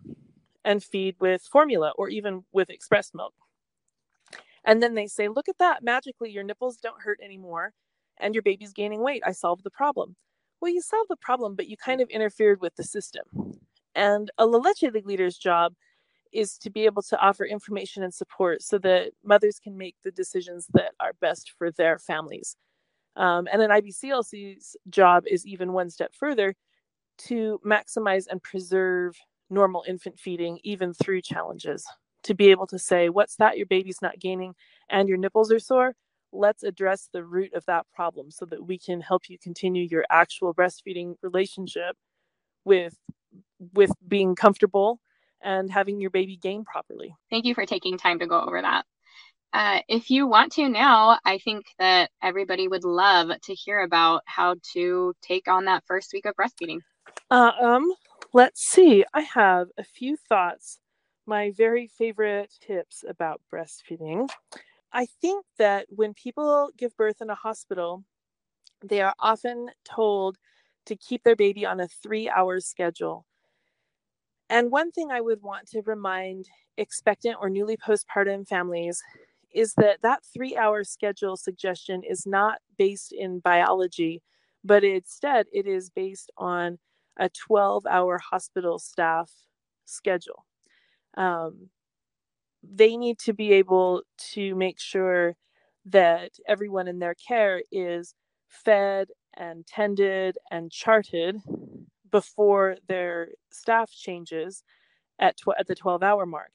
[0.64, 3.34] and feed with formula or even with express milk?
[4.66, 5.84] And then they say, Look at that.
[5.84, 7.74] Magically, your nipples don't hurt anymore
[8.18, 9.24] and your baby's gaining weight.
[9.26, 10.16] I solved the problem.
[10.62, 13.24] Well, you solved the problem, but you kind of interfered with the system.
[13.94, 15.74] And a La Leche leader's job
[16.36, 20.12] is to be able to offer information and support so that mothers can make the
[20.12, 22.58] decisions that are best for their families.
[23.16, 26.56] Um, and an IBCLC's job is even one step further
[27.18, 29.16] to maximize and preserve
[29.50, 31.86] normal infant feeding, even through challenges.
[32.24, 33.58] To be able to say, What's that?
[33.58, 34.56] Your baby's not gaining
[34.90, 35.96] and your nipples are sore.
[36.34, 40.06] Let's address the root of that problem so that we can help you continue your
[40.10, 41.96] actual breastfeeding relationship
[42.66, 42.98] with
[43.74, 45.00] with being comfortable
[45.46, 47.16] and having your baby gain properly.
[47.30, 48.86] Thank you for taking time to go over that.
[49.54, 54.24] Uh, if you want to now, I think that everybody would love to hear about
[54.26, 56.80] how to take on that first week of breastfeeding.
[57.32, 57.94] Uh, um,
[58.34, 59.06] let's see.
[59.14, 60.80] I have a few thoughts.
[61.26, 64.30] My very favorite tips about breastfeeding.
[64.92, 68.04] I think that when people give birth in a hospital,
[68.84, 70.38] they are often told
[70.88, 73.26] to keep their baby on a three hour schedule.
[74.50, 76.46] And one thing I would want to remind
[76.78, 79.02] expectant or newly postpartum families
[79.54, 84.22] is that that three hour schedule suggestion is not based in biology,
[84.64, 86.78] but instead it is based on
[87.18, 89.32] a 12 hour hospital staff
[89.86, 90.46] schedule.
[91.18, 91.70] Um,
[92.64, 94.04] they need to be able
[94.34, 95.36] to make sure
[95.86, 98.16] that everyone in their care is
[98.50, 101.38] fed and tended and charted
[102.16, 104.64] before their staff changes
[105.20, 106.52] at, tw- at the 12 hour mark.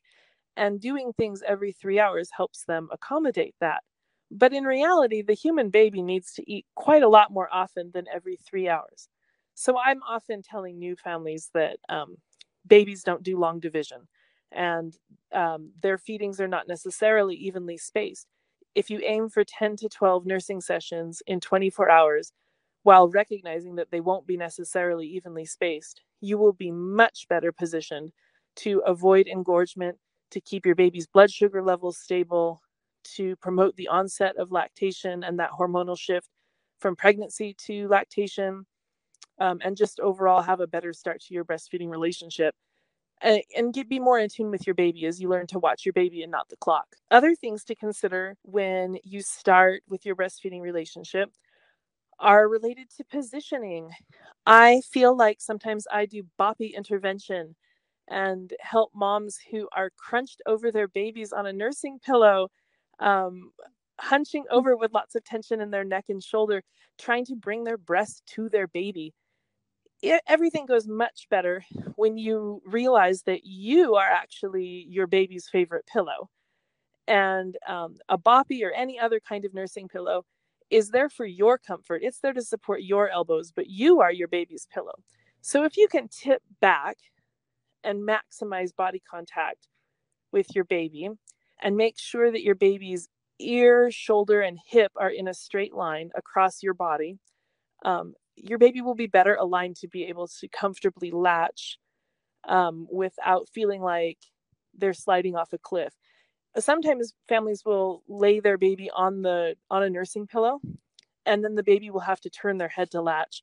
[0.57, 3.83] And doing things every three hours helps them accommodate that.
[4.31, 8.07] But in reality, the human baby needs to eat quite a lot more often than
[8.15, 9.09] every three hours.
[9.55, 12.17] So I'm often telling new families that um,
[12.67, 14.09] babies don't do long division
[14.53, 14.97] and
[15.35, 18.27] um, their feedings are not necessarily evenly spaced.
[18.75, 22.33] If you aim for 10 to 12 nursing sessions in 24 hours,
[22.83, 28.13] while recognizing that they won't be necessarily evenly spaced, you will be much better positioned
[28.57, 29.99] to avoid engorgement,
[30.31, 32.61] to keep your baby's blood sugar levels stable,
[33.03, 36.29] to promote the onset of lactation and that hormonal shift
[36.79, 38.67] from pregnancy to lactation,
[39.39, 42.55] um, and just overall have a better start to your breastfeeding relationship
[43.23, 45.85] and, and get be more in tune with your baby as you learn to watch
[45.85, 46.87] your baby and not the clock.
[47.11, 51.31] Other things to consider when you start with your breastfeeding relationship
[52.21, 53.91] are related to positioning.
[54.47, 57.57] I feel like sometimes I do boppy intervention
[58.09, 62.49] and help moms who are crunched over their babies on a nursing pillow,
[62.99, 63.53] um,
[64.01, 66.63] hunching over with lots of tension in their neck and shoulder,
[66.99, 69.15] trying to bring their breast to their baby
[70.03, 71.65] it, everything goes much better
[71.97, 76.31] when you realize that you are actually your baby's favorite pillow.
[77.07, 80.25] And um, a boppy or any other kind of nursing pillow
[80.71, 82.03] is there for your comfort.
[82.03, 84.95] It's there to support your elbows, but you are your baby's pillow.
[85.41, 86.97] So if you can tip back
[87.85, 89.69] and maximize body contact
[90.33, 91.09] with your baby
[91.63, 96.11] and make sure that your baby's ear, shoulder, and hip are in a straight line
[96.15, 97.19] across your body,
[97.85, 101.79] um, your baby will be better aligned to be able to comfortably latch
[102.49, 104.19] um, without feeling like
[104.77, 105.95] they're sliding off a cliff.
[106.59, 110.61] Sometimes families will lay their baby on the on a nursing pillow,
[111.27, 113.43] and then the baby will have to turn their head to latch.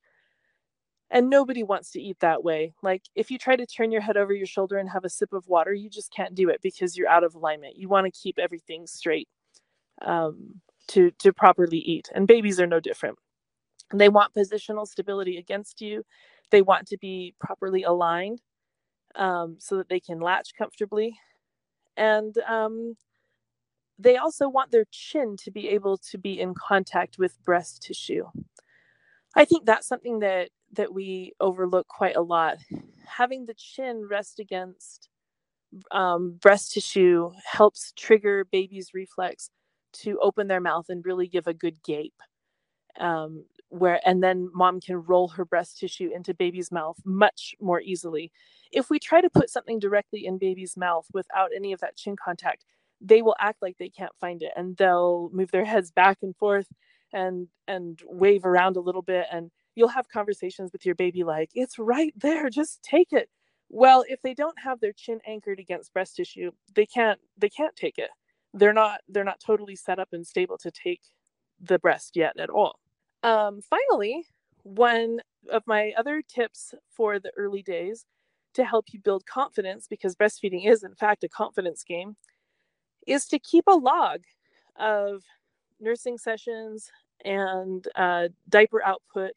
[1.11, 2.73] And nobody wants to eat that way.
[2.83, 5.33] Like if you try to turn your head over your shoulder and have a sip
[5.33, 7.77] of water, you just can't do it because you're out of alignment.
[7.77, 9.29] You want to keep everything straight
[10.03, 13.17] um, to to properly eat, and babies are no different.
[13.93, 16.03] They want positional stability against you.
[16.51, 18.41] They want to be properly aligned
[19.15, 21.17] um, so that they can latch comfortably.
[21.97, 22.95] And um,
[23.99, 28.25] they also want their chin to be able to be in contact with breast tissue.
[29.35, 32.57] I think that's something that that we overlook quite a lot.
[33.05, 35.09] Having the chin rest against
[35.91, 39.49] um, breast tissue helps trigger baby's reflex
[39.93, 42.21] to open their mouth and really give a good gape.
[42.99, 47.81] Um, where and then mom can roll her breast tissue into baby's mouth much more
[47.81, 48.31] easily.
[48.71, 52.15] If we try to put something directly in baby's mouth without any of that chin
[52.23, 52.65] contact
[53.01, 56.35] they will act like they can't find it and they'll move their heads back and
[56.35, 56.67] forth
[57.13, 61.49] and and wave around a little bit and you'll have conversations with your baby like
[61.53, 63.29] it's right there just take it.
[63.69, 67.75] Well if they don't have their chin anchored against breast tissue they can't they can't
[67.75, 68.09] take it.
[68.53, 71.01] They're not they're not totally set up and stable to take
[71.61, 72.79] the breast yet at all
[73.23, 74.25] um, finally,
[74.63, 78.05] one of my other tips for the early days
[78.53, 82.15] to help you build confidence, because breastfeeding is, in fact, a confidence game,
[83.05, 84.21] is to keep a log
[84.79, 85.23] of
[85.79, 86.89] nursing sessions
[87.23, 89.31] and uh, diaper output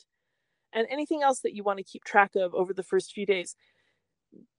[0.73, 3.57] and anything else that you want to keep track of over the first few days.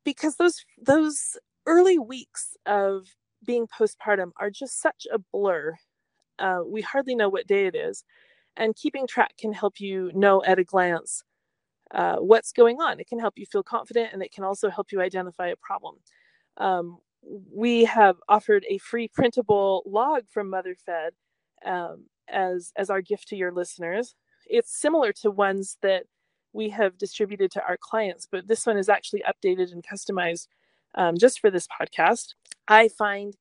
[0.04, 3.08] Because those those early weeks of
[3.46, 5.76] being postpartum are just such a blur.
[6.40, 8.04] Uh, we hardly know what day it is
[8.58, 11.24] and keeping track can help you know at a glance
[11.94, 13.00] uh, what's going on.
[13.00, 15.96] It can help you feel confident and it can also help you identify a problem.
[16.58, 16.98] Um,
[17.54, 21.12] we have offered a free printable log from motherfed
[21.66, 24.16] um, as as our gift to your listeners.
[24.48, 26.06] It's similar to ones that
[26.54, 30.48] we have distributed to our clients, but this one is actually updated and customized
[30.96, 32.34] um, just for this podcast.
[32.68, 33.36] I find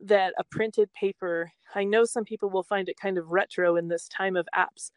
[0.00, 3.88] that a printed paper, I know some people will find it kind of retro in
[3.88, 4.90] this time of apps,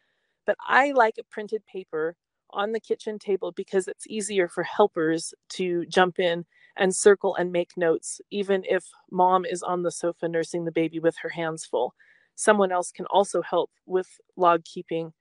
[0.46, 2.16] but I like a printed paper
[2.52, 6.46] on the kitchen table because it's easier for helpers to jump in
[6.78, 11.00] and circle and make notes, even if mom is on the sofa nursing the baby
[11.00, 11.94] with her hands full.
[12.36, 15.14] Someone else can also help with log keeping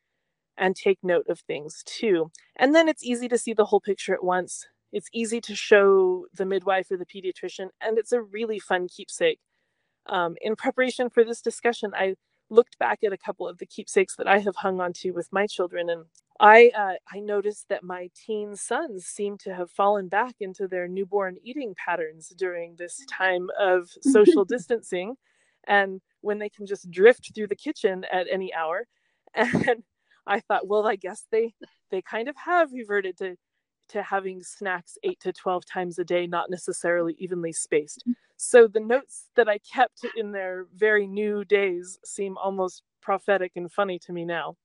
[0.56, 2.30] and take note of things too.
[2.56, 4.66] And then it's easy to see the whole picture at once.
[4.92, 9.40] It's easy to show the midwife or the pediatrician, and it's a really fun keepsake.
[10.08, 12.14] Um, in preparation for this discussion, I
[12.50, 15.46] looked back at a couple of the keepsakes that I have hung onto with my
[15.46, 16.04] children, and
[16.40, 20.88] I uh, I noticed that my teen sons seem to have fallen back into their
[20.88, 25.16] newborn eating patterns during this time of social distancing,
[25.66, 28.86] and when they can just drift through the kitchen at any hour,
[29.34, 29.82] and
[30.26, 31.54] I thought, well, I guess they
[31.90, 33.36] they kind of have reverted to
[33.90, 38.04] to having snacks eight to twelve times a day, not necessarily evenly spaced.
[38.40, 43.70] So the notes that I kept in their very new days seem almost prophetic and
[43.70, 44.56] funny to me now.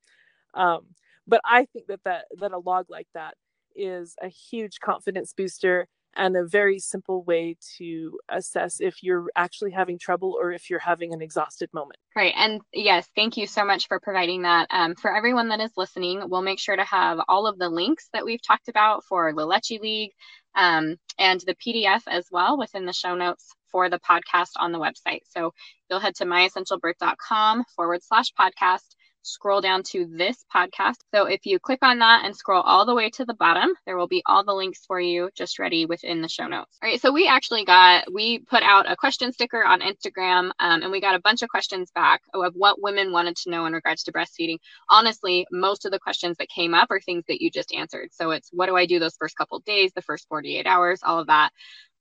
[0.56, 0.88] Um,
[1.28, 3.36] but I think that that that a log like that
[3.76, 9.72] is a huge confidence booster and a very simple way to assess if you're actually
[9.72, 12.00] having trouble or if you're having an exhausted moment.
[12.14, 12.34] Great.
[12.38, 14.68] And yes, thank you so much for providing that.
[14.72, 18.10] Um, for everyone that is listening, we'll make sure to have all of the links
[18.14, 20.12] that we've talked about for La Leche League
[20.56, 24.80] um, and the PDF as well within the show notes for the podcast on the
[24.80, 25.22] website.
[25.30, 25.52] So
[25.90, 28.93] you'll head to myessentialbirth.com forward slash podcast
[29.24, 30.98] scroll down to this podcast.
[31.14, 33.98] So if you click on that and scroll all the way to the bottom, there
[33.98, 36.78] will be all the links for you just ready within the show notes.
[36.82, 37.02] All right.
[37.02, 41.02] So we actually got, we put out a question sticker on Instagram um, and we
[41.02, 44.12] got a bunch of questions back of what women wanted to know in regards to
[44.12, 44.58] breastfeeding.
[44.90, 48.10] Honestly, most of the questions that came up are things that you just answered.
[48.12, 51.20] So it's what do I do those first couple days, the first 48 hours, all
[51.20, 51.52] of that.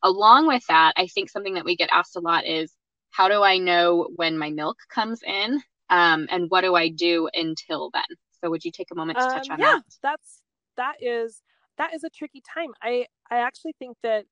[0.03, 2.73] Along with that, I think something that we get asked a lot is
[3.11, 5.63] how do I know when my milk comes in?
[5.93, 8.17] Um, and what do I do until then?
[8.41, 9.83] So would you take a moment to touch um, on yeah, that?
[10.03, 10.43] that's
[10.79, 11.43] that is
[11.77, 12.71] that is a tricky time.
[12.83, 14.25] I I actually think that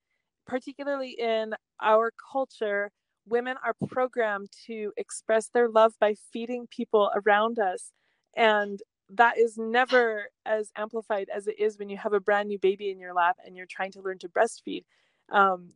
[0.46, 2.90] particularly in our culture,
[3.28, 7.92] women are programmed to express their love by feeding people around us,
[8.34, 12.58] and that is never as amplified as it is when you have a brand new
[12.58, 14.84] baby in your lap and you're trying to learn to breastfeed.
[15.30, 15.72] Um,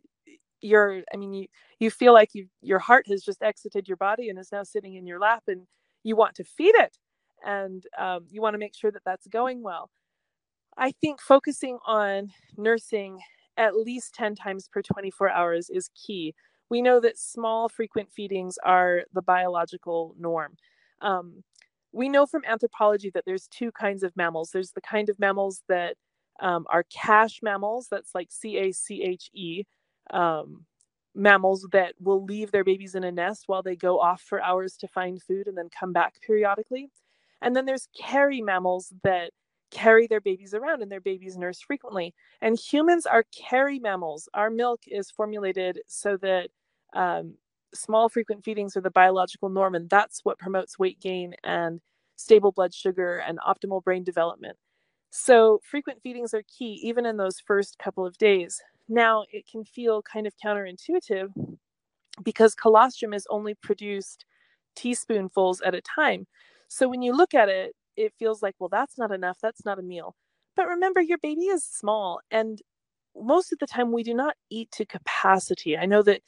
[0.65, 1.47] you're i mean you
[1.79, 4.95] you feel like you your heart has just exited your body and is now sitting
[4.95, 5.67] in your lap and
[6.05, 6.97] you want to feed it
[7.45, 9.91] and um, you want to make sure that that's going well.
[10.77, 13.19] I think focusing on nursing
[13.57, 16.35] at least 10 times per 24 hours is key.
[16.71, 20.57] We know that small frequent feedings are the biological norm.
[21.01, 21.45] Um,
[21.93, 24.51] we know from anthropology that there's two kinds of mammals.
[24.53, 25.97] There's the kind of mammals that
[26.41, 29.65] um, are cache mammals that's like c-a-c-h-e
[30.11, 30.65] um,
[31.15, 34.77] mammals that will leave their babies in a nest while they go off for hours
[34.77, 36.91] to find food and then come back periodically.
[37.43, 39.31] And then there's carry mammals that
[39.71, 42.15] carry their babies around and their babies nurse frequently.
[42.41, 44.29] And humans are carry mammals.
[44.35, 46.51] Our milk is formulated so that
[46.95, 47.35] um,
[47.75, 51.81] small frequent feedings are the biological norm, and that's what promotes weight gain and
[52.17, 54.57] stable blood sugar and optimal brain development.
[55.11, 58.61] So, frequent feedings are key even in those first couple of days.
[58.89, 61.31] Now, it can feel kind of counterintuitive
[62.23, 64.25] because colostrum is only produced
[64.77, 66.27] teaspoonfuls at a time.
[66.69, 69.39] So when you look at it, it feels like, well, that's not enough.
[69.43, 70.17] That's not a meal.
[70.57, 72.61] But remember, your baby is small, and
[73.17, 75.77] most of the time we do not eat to capacity.
[75.79, 76.23] I know that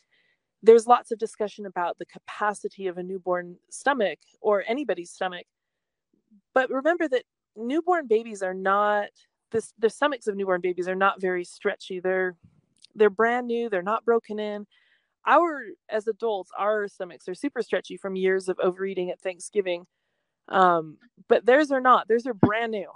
[0.63, 5.47] there's lots of discussion about the capacity of a newborn stomach or anybody's stomach.
[6.55, 7.25] But remember that
[7.57, 9.09] newborn babies are not
[9.53, 12.01] this the stomachs of newborn babies are not very stretchy.
[12.01, 12.37] They're
[12.95, 13.69] they're brand new.
[13.71, 14.67] They're not broken in.
[15.27, 19.87] Our as adults, our stomachs are super stretchy from years of overeating at Thanksgiving.
[20.49, 22.09] Um, but theirs are not.
[22.09, 22.91] Theirs are brand new.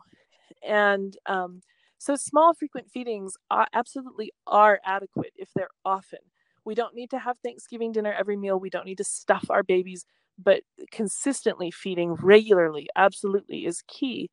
[0.66, 1.62] and um,
[1.98, 6.20] so small frequent feedings are, absolutely are adequate if they're often.
[6.64, 8.61] We don't need to have Thanksgiving dinner every meal.
[8.61, 10.07] We don't need to stuff our babies,
[10.42, 14.30] but consistently feeding regularly absolutely is key.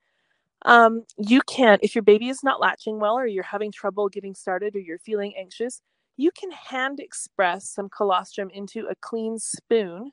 [0.65, 4.35] Um, you can, if your baby is not latching well, or you're having trouble getting
[4.35, 5.81] started, or you're feeling anxious,
[6.17, 10.11] you can hand express some colostrum into a clean spoon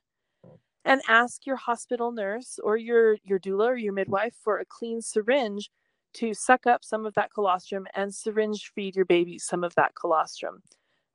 [0.84, 5.00] and ask your hospital nurse or your, your doula or your midwife for a clean
[5.00, 5.70] syringe
[6.12, 9.94] to suck up some of that colostrum and syringe feed your baby some of that
[9.94, 10.62] colostrum.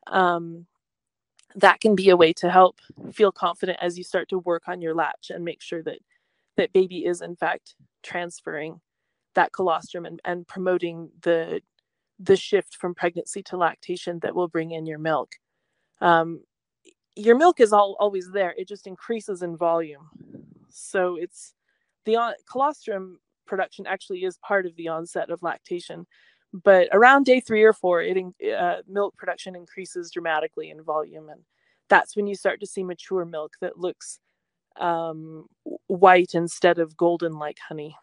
[0.08, 0.66] Um,
[1.56, 2.80] that can be a way to help
[3.12, 6.00] feel confident as you start to work on your latch and make sure that
[6.58, 8.82] that baby is in fact transferring
[9.40, 11.62] that colostrum and, and promoting the
[12.20, 15.30] the shift from pregnancy to lactation that will bring in your milk.
[16.02, 16.42] Um,
[17.16, 20.10] your milk is all always there; it just increases in volume.
[20.70, 21.54] So it's
[22.04, 26.06] the on, colostrum production actually is part of the onset of lactation,
[26.52, 28.18] but around day three or four, it
[28.54, 31.42] uh, milk production increases dramatically in volume, and
[31.88, 34.20] that's when you start to see mature milk that looks
[34.82, 35.46] um,
[35.88, 37.96] white instead of golden like honey.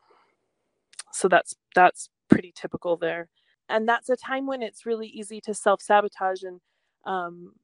[1.16, 3.28] So that's that's pretty typical there.
[3.68, 6.60] And that's a time when it's really easy to self-sabotage and
[7.06, 7.54] um,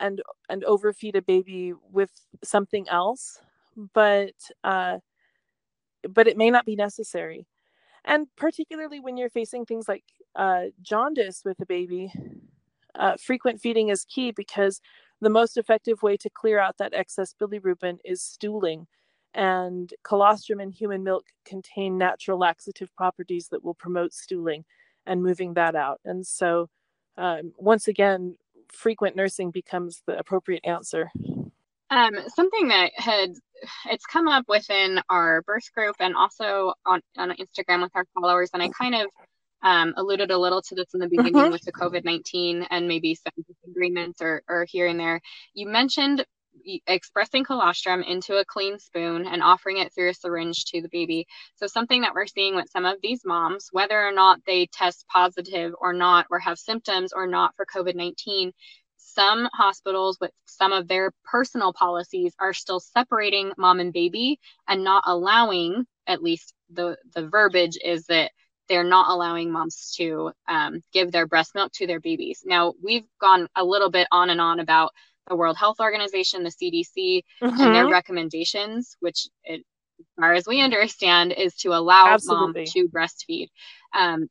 [0.00, 2.10] and and overfeed a baby with
[2.44, 3.40] something else.
[3.94, 4.34] But
[4.64, 4.98] uh,
[6.08, 7.46] but it may not be necessary.
[8.04, 10.04] And particularly when you're facing things like
[10.36, 12.12] uh, jaundice with a baby
[12.94, 14.80] uh, frequent feeding is key because
[15.20, 18.86] the most effective way to clear out that excess bilirubin is stooling
[19.36, 24.64] and colostrum and human milk contain natural laxative properties that will promote stooling
[25.04, 26.00] and moving that out.
[26.04, 26.68] And so,
[27.18, 28.36] um, once again,
[28.72, 31.10] frequent nursing becomes the appropriate answer.
[31.90, 33.34] Um, something that had
[33.90, 38.50] it's come up within our birth group and also on, on Instagram with our followers,
[38.52, 39.06] and I kind of
[39.62, 41.52] um, alluded a little to this in the beginning mm-hmm.
[41.52, 45.20] with the COVID 19 and maybe some disagreements or, or here and there.
[45.54, 46.24] You mentioned
[46.86, 51.26] expressing colostrum into a clean spoon and offering it through a syringe to the baby.
[51.56, 55.06] So, something that we're seeing with some of these moms, whether or not they test
[55.08, 58.52] positive or not, or have symptoms or not for COVID 19,
[58.96, 64.38] some hospitals with some of their personal policies are still separating mom and baby
[64.68, 68.32] and not allowing, at least the, the verbiage is that
[68.68, 72.42] they're not allowing moms to um, give their breast milk to their babies.
[72.44, 74.92] Now, we've gone a little bit on and on about
[75.28, 77.46] the World Health Organization, the CDC, mm-hmm.
[77.46, 77.92] and their mm-hmm.
[77.92, 79.62] recommendations, which, it,
[79.98, 82.62] as far as we understand, is to allow Absolutely.
[82.62, 83.48] mom to breastfeed.
[83.94, 84.28] Um,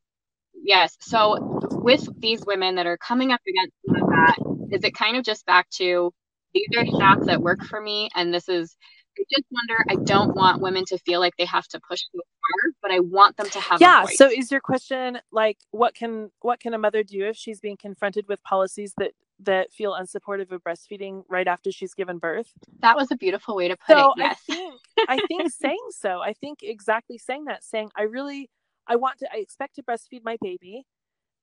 [0.62, 0.96] yes.
[1.00, 4.36] So, with these women that are coming up against that,
[4.72, 6.12] is it kind of just back to
[6.54, 8.76] these are stats that work for me, and this is
[9.18, 9.84] I just wonder.
[9.88, 13.00] I don't want women to feel like they have to push so far, but I
[13.00, 13.80] want them to have.
[13.80, 14.04] Yeah.
[14.04, 17.76] So, is your question like, what can what can a mother do if she's being
[17.76, 22.52] confronted with policies that that feel unsupportive of breastfeeding right after she's given birth?
[22.80, 24.18] That was a beautiful way to put so it.
[24.18, 24.40] Yes.
[24.48, 24.74] I think
[25.08, 26.20] I think saying so.
[26.20, 28.50] I think exactly saying that, saying I really
[28.86, 30.86] I want to I expect to breastfeed my baby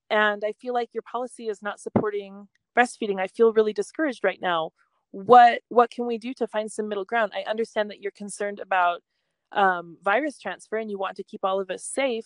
[0.10, 3.20] and I feel like your policy is not supporting breastfeeding.
[3.20, 4.72] I feel really discouraged right now
[5.14, 8.60] what what can we do to find some middle ground i understand that you're concerned
[8.60, 9.02] about
[9.52, 12.26] um, virus transfer and you want to keep all of us safe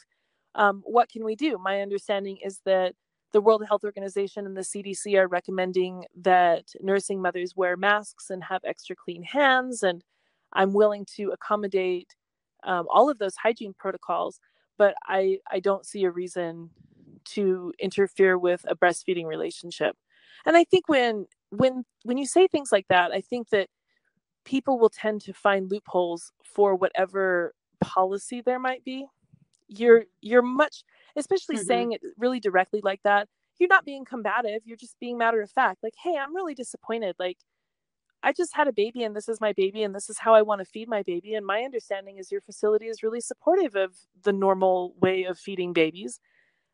[0.55, 2.93] um, what can we do my understanding is that
[3.37, 8.43] the world health organization and the cdc are recommending that nursing mothers wear masks and
[8.43, 10.03] have extra clean hands and
[10.53, 12.15] i'm willing to accommodate
[12.63, 14.39] um, all of those hygiene protocols
[14.79, 16.67] but i i don't see a reason
[17.25, 19.95] to interfere with a breastfeeding relationship.
[20.47, 23.67] And i think when when when you say things like that i think that
[24.47, 29.05] people will tend to find loopholes for whatever policy there might be.
[29.67, 30.83] You're you're much
[31.17, 31.65] especially mm-hmm.
[31.65, 33.27] saying it really directly like that
[33.59, 37.15] you're not being combative you're just being matter of fact like hey i'm really disappointed
[37.19, 37.37] like
[38.23, 40.41] i just had a baby and this is my baby and this is how i
[40.41, 43.95] want to feed my baby and my understanding is your facility is really supportive of
[44.23, 46.19] the normal way of feeding babies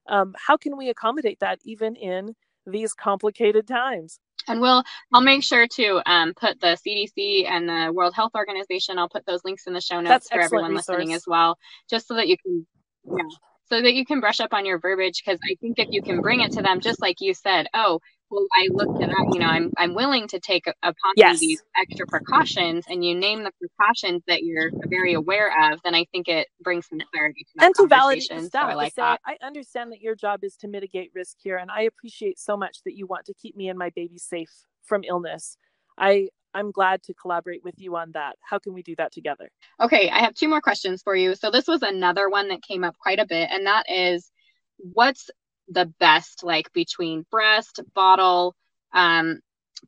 [0.10, 2.36] um, how can we accommodate that even in
[2.68, 4.84] these complicated times and we'll
[5.14, 8.98] I'll make sure to um, put the CDC and the World Health Organization.
[8.98, 10.90] I'll put those links in the show notes That's for everyone resource.
[10.90, 11.58] listening as well,
[11.90, 12.68] just so that you can
[13.06, 13.24] yeah,
[13.66, 15.22] so that you can brush up on your verbiage.
[15.24, 18.00] Because I think if you can bring it to them, just like you said, oh,
[18.30, 21.40] well, I looked at that, you know, I'm I'm willing to take upon yes.
[21.40, 26.06] these extra precautions, and you name the precautions that you're very aware of, then I
[26.12, 29.22] think it brings some clarity to and to validate the So I like say, that.
[29.26, 32.80] I understand that your job is to mitigate risk here, and I appreciate so much
[32.86, 34.52] that you want to keep me and my baby safe
[34.84, 35.58] from illness.
[35.98, 38.36] I I'm glad to collaborate with you on that.
[38.42, 39.50] How can we do that together?
[39.82, 41.36] Okay, I have two more questions for you.
[41.36, 44.32] So this was another one that came up quite a bit, and that is
[44.78, 45.30] what's
[45.70, 48.56] the best like between breast, bottle,
[48.94, 49.40] um,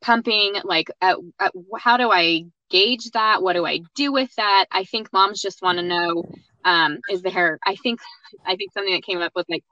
[0.02, 0.56] pumping?
[0.64, 3.42] Like, at, at, how do I gauge that?
[3.42, 4.66] What do I do with that?
[4.72, 6.24] I think moms just want to know
[6.64, 8.00] um, is there, I think,
[8.46, 9.64] I think something that came up was like,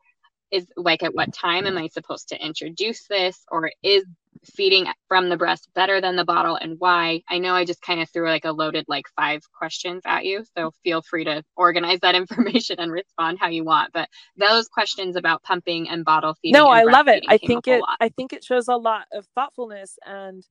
[0.51, 4.05] is like at what time am I supposed to introduce this or is
[4.43, 7.21] feeding from the breast better than the bottle and why?
[7.29, 10.43] I know I just kind of threw like a loaded like five questions at you,
[10.57, 13.93] so feel free to organize that information and respond how you want.
[13.93, 16.59] But those questions about pumping and bottle feeding.
[16.59, 17.23] No, I love it.
[17.27, 20.45] I think it I think it shows a lot of thoughtfulness and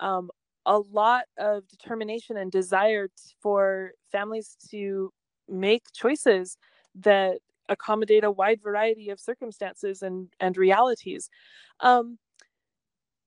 [0.00, 0.30] um,
[0.66, 3.08] a lot of determination and desire
[3.42, 5.12] for families to
[5.48, 6.56] make choices
[6.94, 11.30] that accommodate a wide variety of circumstances and and realities
[11.80, 12.18] um,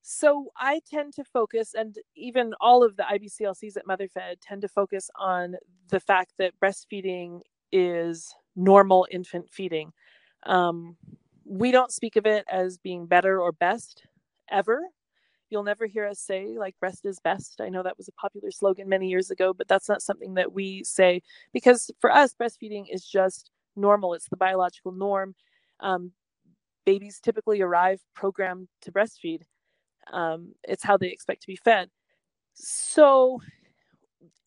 [0.10, 4.70] so I tend to focus, and even all of the IBCLCs at MotherFed tend to
[4.70, 5.58] focus on
[5.90, 7.42] the fact that breastfeeding
[7.74, 9.92] is normal infant feeding.
[10.46, 10.96] Um,
[11.44, 14.04] we don't speak of it as being better or best
[14.50, 14.80] ever.
[15.50, 17.60] You'll never hear us say, like, breast is best.
[17.60, 20.54] I know that was a popular slogan many years ago, but that's not something that
[20.54, 24.14] we say because for us, breastfeeding is just normal.
[24.14, 25.36] It's the biological norm.
[25.82, 26.14] Um,
[26.86, 29.42] babies typically arrive programmed to breastfeed.
[30.12, 31.90] Um, it's how they expect to be fed.
[32.54, 33.42] So,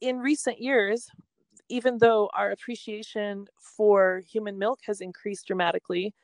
[0.00, 1.08] in recent years,
[1.68, 6.14] even though our appreciation for human milk has increased dramatically,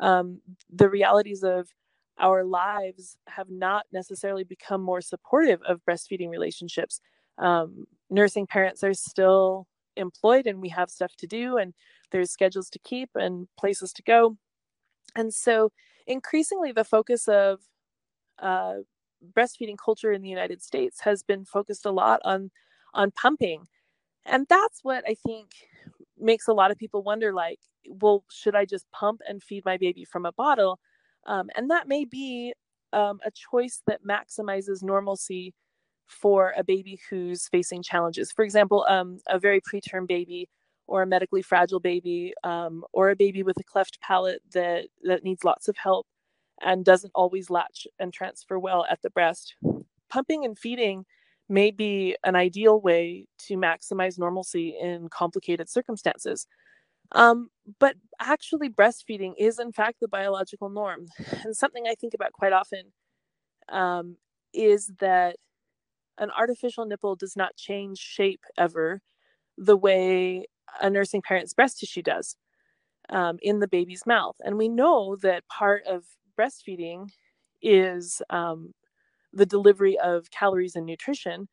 [0.00, 1.68] um, the realities of
[2.18, 7.00] our lives have not necessarily become more supportive of breastfeeding relationships.
[7.38, 9.66] Um, nursing parents are still
[9.96, 11.74] employed and we have stuff to do, and
[12.10, 14.36] there's schedules to keep and places to go.
[15.14, 15.70] And so,
[16.06, 17.60] increasingly, the focus of
[18.40, 18.76] uh,
[19.32, 22.50] breastfeeding culture in the United States has been focused a lot on
[22.94, 23.66] on pumping,
[24.24, 25.50] and that's what I think
[26.18, 29.76] makes a lot of people wonder, like, well, should I just pump and feed my
[29.76, 30.78] baby from a bottle?
[31.26, 32.54] Um, and that may be
[32.92, 35.54] um, a choice that maximizes normalcy
[36.06, 38.32] for a baby who's facing challenges.
[38.32, 40.48] For example, um, a very preterm baby
[40.86, 45.22] or a medically fragile baby um, or a baby with a cleft palate that, that
[45.22, 46.06] needs lots of help
[46.60, 49.54] and doesn't always latch and transfer well at the breast.
[50.10, 51.04] Pumping and feeding
[51.48, 56.46] may be an ideal way to maximize normalcy in complicated circumstances.
[57.12, 57.48] Um,
[57.78, 61.06] but actually, breastfeeding is, in fact, the biological norm.
[61.42, 62.92] And something I think about quite often
[63.70, 64.16] um,
[64.52, 65.36] is that
[66.18, 69.00] an artificial nipple does not change shape ever
[69.56, 70.46] the way
[70.80, 72.36] a nursing parent's breast tissue does
[73.08, 74.36] um, in the baby's mouth.
[74.44, 76.04] And we know that part of
[76.38, 77.08] breastfeeding
[77.62, 78.72] is um,
[79.32, 81.48] the delivery of calories and nutrition,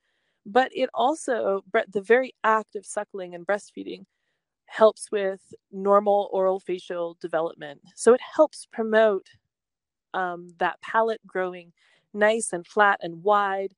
[0.46, 4.04] but it also, the very act of suckling and breastfeeding
[4.68, 7.82] helps with normal oral facial development.
[7.96, 9.28] So it helps promote
[10.14, 11.74] um, that palate growing
[12.14, 13.74] nice and flat and wide,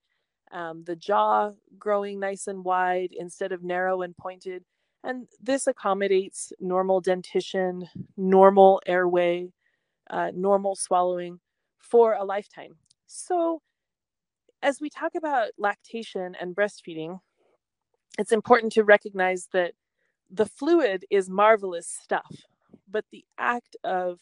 [0.51, 4.63] um, the jaw growing nice and wide instead of narrow and pointed.
[5.03, 7.87] And this accommodates normal dentition,
[8.17, 9.49] normal airway,
[10.09, 11.39] uh, normal swallowing
[11.77, 12.75] for a lifetime.
[13.05, 13.61] So,
[14.61, 17.19] as we talk about lactation and breastfeeding,
[18.17, 19.73] it's important to recognize that
[20.29, 22.35] the fluid is marvelous stuff,
[22.89, 24.19] but the act of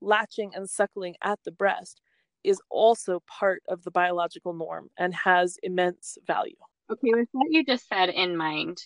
[0.00, 2.00] latching and suckling at the breast
[2.44, 6.56] is also part of the biological norm and has immense value.
[6.90, 8.82] Okay, with what you just said in mind,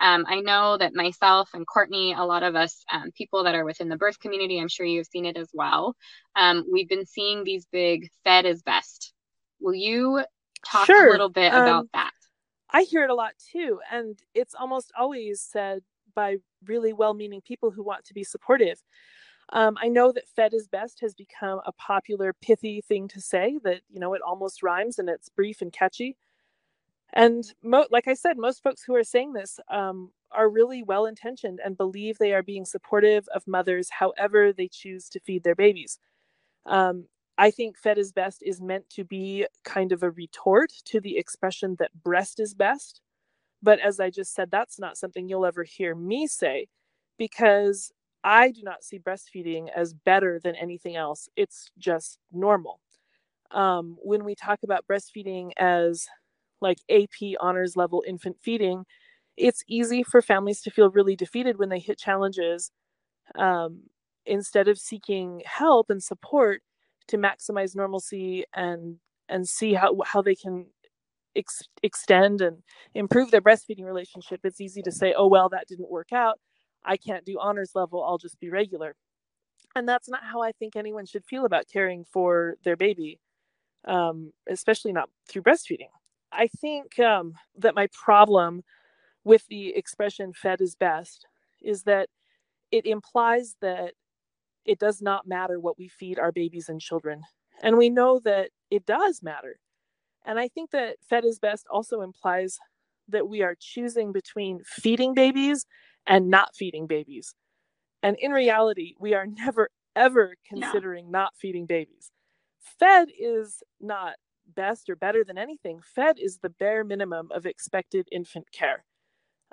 [0.00, 3.64] um, I know that myself and Courtney, a lot of us um, people that are
[3.64, 5.96] within the birth community, I'm sure you've seen it as well.
[6.34, 9.12] Um, we've been seeing these big fed is best.
[9.60, 10.22] Will you
[10.64, 11.08] talk sure.
[11.08, 12.12] a little bit about um, that?
[12.70, 13.80] I hear it a lot too.
[13.90, 15.80] And it's almost always said
[16.14, 16.36] by
[16.66, 18.82] really well meaning people who want to be supportive.
[19.52, 23.58] Um, I know that fed is best has become a popular pithy thing to say
[23.62, 26.16] that, you know, it almost rhymes and it's brief and catchy.
[27.16, 31.06] And mo- like I said, most folks who are saying this um, are really well
[31.06, 35.56] intentioned and believe they are being supportive of mothers however they choose to feed their
[35.56, 36.00] babies.
[36.66, 37.06] Um,
[37.38, 41.18] I think fed is best is meant to be kind of a retort to the
[41.18, 43.02] expression that breast is best.
[43.62, 46.68] But as I just said, that's not something you'll ever hear me say
[47.18, 47.92] because
[48.24, 51.28] I do not see breastfeeding as better than anything else.
[51.36, 52.80] It's just normal.
[53.52, 56.06] Um, when we talk about breastfeeding as
[56.60, 58.84] like AP honors level infant feeding,
[59.36, 62.70] it's easy for families to feel really defeated when they hit challenges.
[63.36, 63.82] Um,
[64.26, 66.62] instead of seeking help and support
[67.08, 68.96] to maximize normalcy and
[69.28, 70.66] and see how how they can
[71.36, 72.62] ex- extend and
[72.94, 76.38] improve their breastfeeding relationship, it's easy to say, oh, well, that didn't work out.
[76.84, 78.04] I can't do honors level.
[78.04, 78.94] I'll just be regular.
[79.74, 83.20] And that's not how I think anyone should feel about caring for their baby,
[83.86, 85.90] um, especially not through breastfeeding.
[86.36, 88.62] I think um, that my problem
[89.24, 91.26] with the expression fed is best
[91.62, 92.08] is that
[92.70, 93.94] it implies that
[94.64, 97.22] it does not matter what we feed our babies and children.
[97.62, 99.58] And we know that it does matter.
[100.24, 102.58] And I think that fed is best also implies
[103.08, 105.64] that we are choosing between feeding babies
[106.06, 107.34] and not feeding babies.
[108.02, 111.12] And in reality, we are never, ever considering yeah.
[111.12, 112.10] not feeding babies.
[112.78, 114.14] Fed is not
[114.54, 115.80] best or better than anything.
[115.82, 118.84] Fed is the bare minimum of expected infant care.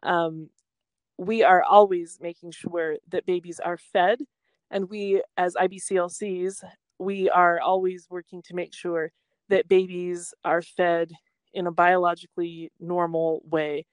[0.04, 0.50] Um,
[1.18, 4.20] we are always making sure that babies are fed
[4.72, 6.64] and we as ibclcs
[7.00, 9.12] we are always working to make sure
[9.50, 11.12] that babies are fed
[11.54, 13.86] in a biologically normal way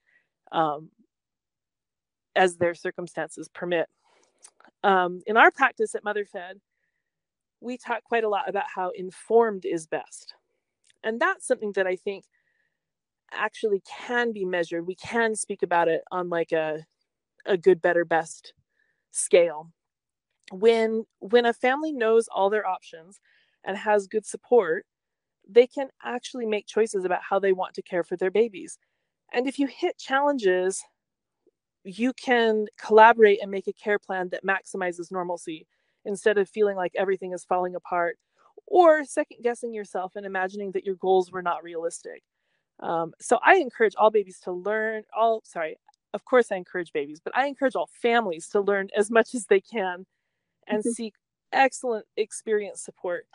[0.51, 0.89] um,
[2.35, 3.87] as their circumstances permit
[4.83, 6.59] um, in our practice at motherfed
[7.59, 10.33] we talk quite a lot about how informed is best
[11.03, 12.25] and that's something that i think
[13.31, 14.87] actually can be measured.
[14.87, 16.85] We can speak about it on like a
[17.45, 18.53] a good better best
[19.11, 19.71] scale.
[20.51, 23.19] When when a family knows all their options
[23.65, 24.85] and has good support
[25.49, 28.77] they can actually make choices about how they want to care for their babies.
[29.33, 30.83] And if you hit challenges
[31.83, 35.65] you can collaborate and make a care plan that maximizes normalcy
[36.05, 38.17] instead of feeling like everything is falling apart
[38.71, 42.23] or second guessing yourself and imagining that your goals were not realistic
[42.79, 45.75] um, so i encourage all babies to learn all sorry
[46.13, 49.45] of course i encourage babies but i encourage all families to learn as much as
[49.45, 50.05] they can
[50.67, 50.89] and mm-hmm.
[50.89, 51.13] seek
[51.51, 53.25] excellent experience support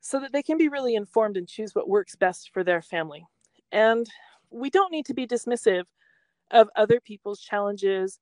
[0.00, 3.24] so that they can be really informed and choose what works best for their family
[3.70, 4.08] and
[4.50, 5.84] we don't need to be dismissive
[6.50, 8.18] of other people's challenges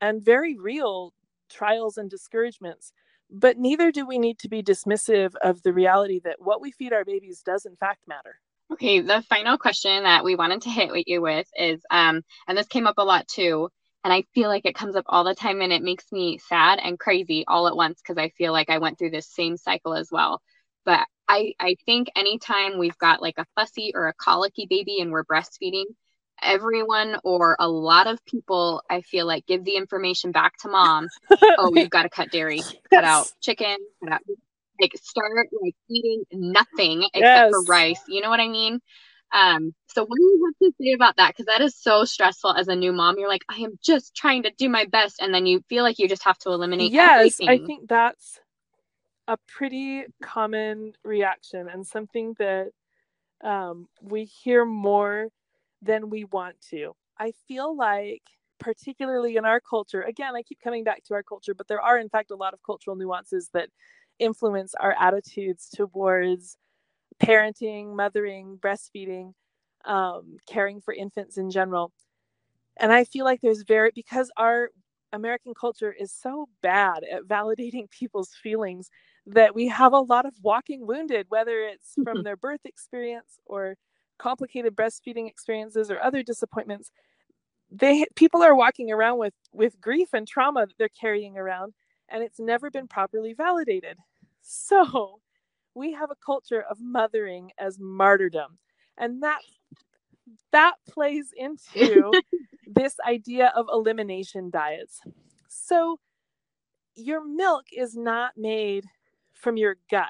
[0.00, 1.12] and very real
[1.50, 2.92] trials and discouragements
[3.30, 6.92] but neither do we need to be dismissive of the reality that what we feed
[6.92, 8.40] our babies does in fact matter
[8.72, 12.56] Okay, the final question that we wanted to hit with you with is, um, and
[12.56, 13.68] this came up a lot too,
[14.02, 16.78] and I feel like it comes up all the time, and it makes me sad
[16.82, 19.94] and crazy all at once because I feel like I went through this same cycle
[19.94, 20.40] as well.
[20.84, 25.12] But I, I think anytime we've got like a fussy or a colicky baby and
[25.12, 25.84] we're breastfeeding,
[26.42, 31.08] everyone or a lot of people, I feel like, give the information back to mom.
[31.30, 34.20] oh, you've got to cut dairy, cut out chicken, cut out
[34.80, 37.50] like start like eating nothing except yes.
[37.50, 38.00] for rice.
[38.08, 38.80] You know what I mean?
[39.32, 41.30] Um, so what do you have to say about that?
[41.30, 43.16] Because that is so stressful as a new mom.
[43.18, 45.98] You're like, I am just trying to do my best, and then you feel like
[45.98, 46.92] you just have to eliminate.
[46.92, 47.48] Yes, everything.
[47.48, 48.40] I think that's
[49.26, 52.70] a pretty common reaction and something that
[53.42, 55.28] um, we hear more
[55.84, 56.94] than we want to.
[57.18, 58.22] I feel like
[58.60, 61.98] particularly in our culture again i keep coming back to our culture but there are
[61.98, 63.68] in fact a lot of cultural nuances that
[64.20, 66.56] influence our attitudes towards
[67.22, 69.32] parenting, mothering, breastfeeding,
[69.84, 71.92] um, caring for infants in general.
[72.78, 74.70] And I feel like there's very, because our
[75.12, 78.90] American culture is so bad at validating people's feelings
[79.26, 83.76] that we have a lot of walking wounded, whether it's from their birth experience or
[84.18, 86.90] complicated breastfeeding experiences or other disappointments.
[87.70, 91.74] They people are walking around with with grief and trauma that they're carrying around
[92.08, 93.98] and it's never been properly validated.
[94.42, 95.20] So
[95.74, 98.58] we have a culture of mothering as martyrdom.
[98.96, 99.40] And that
[100.52, 102.12] that plays into
[102.66, 105.00] this idea of elimination diets.
[105.48, 105.98] So
[106.94, 108.84] your milk is not made
[109.32, 110.06] from your gut.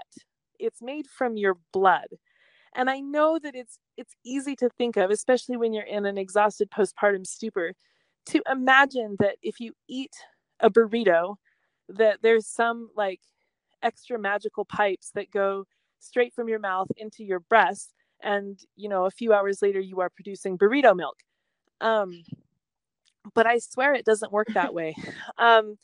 [0.58, 2.08] It's made from your blood.
[2.74, 6.18] And I know that it's it's easy to think of, especially when you're in an
[6.18, 7.72] exhausted postpartum stupor,
[8.26, 10.12] to imagine that if you eat
[10.60, 11.36] a burrito
[11.88, 13.20] that there's some like
[13.82, 15.64] extra magical pipes that go
[15.98, 17.92] straight from your mouth into your breast
[18.22, 21.16] and you know a few hours later you are producing burrito milk.
[21.80, 22.22] Um
[23.34, 24.94] but i swear it doesn't work that way.
[25.38, 25.76] Um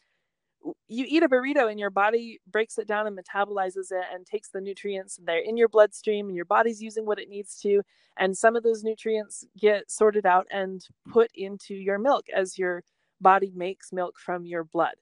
[0.88, 4.50] you eat a burrito and your body breaks it down and metabolizes it and takes
[4.50, 7.80] the nutrients they're in your bloodstream and your body's using what it needs to
[8.18, 12.82] and some of those nutrients get sorted out and put into your milk as your
[13.20, 14.94] body makes milk from your blood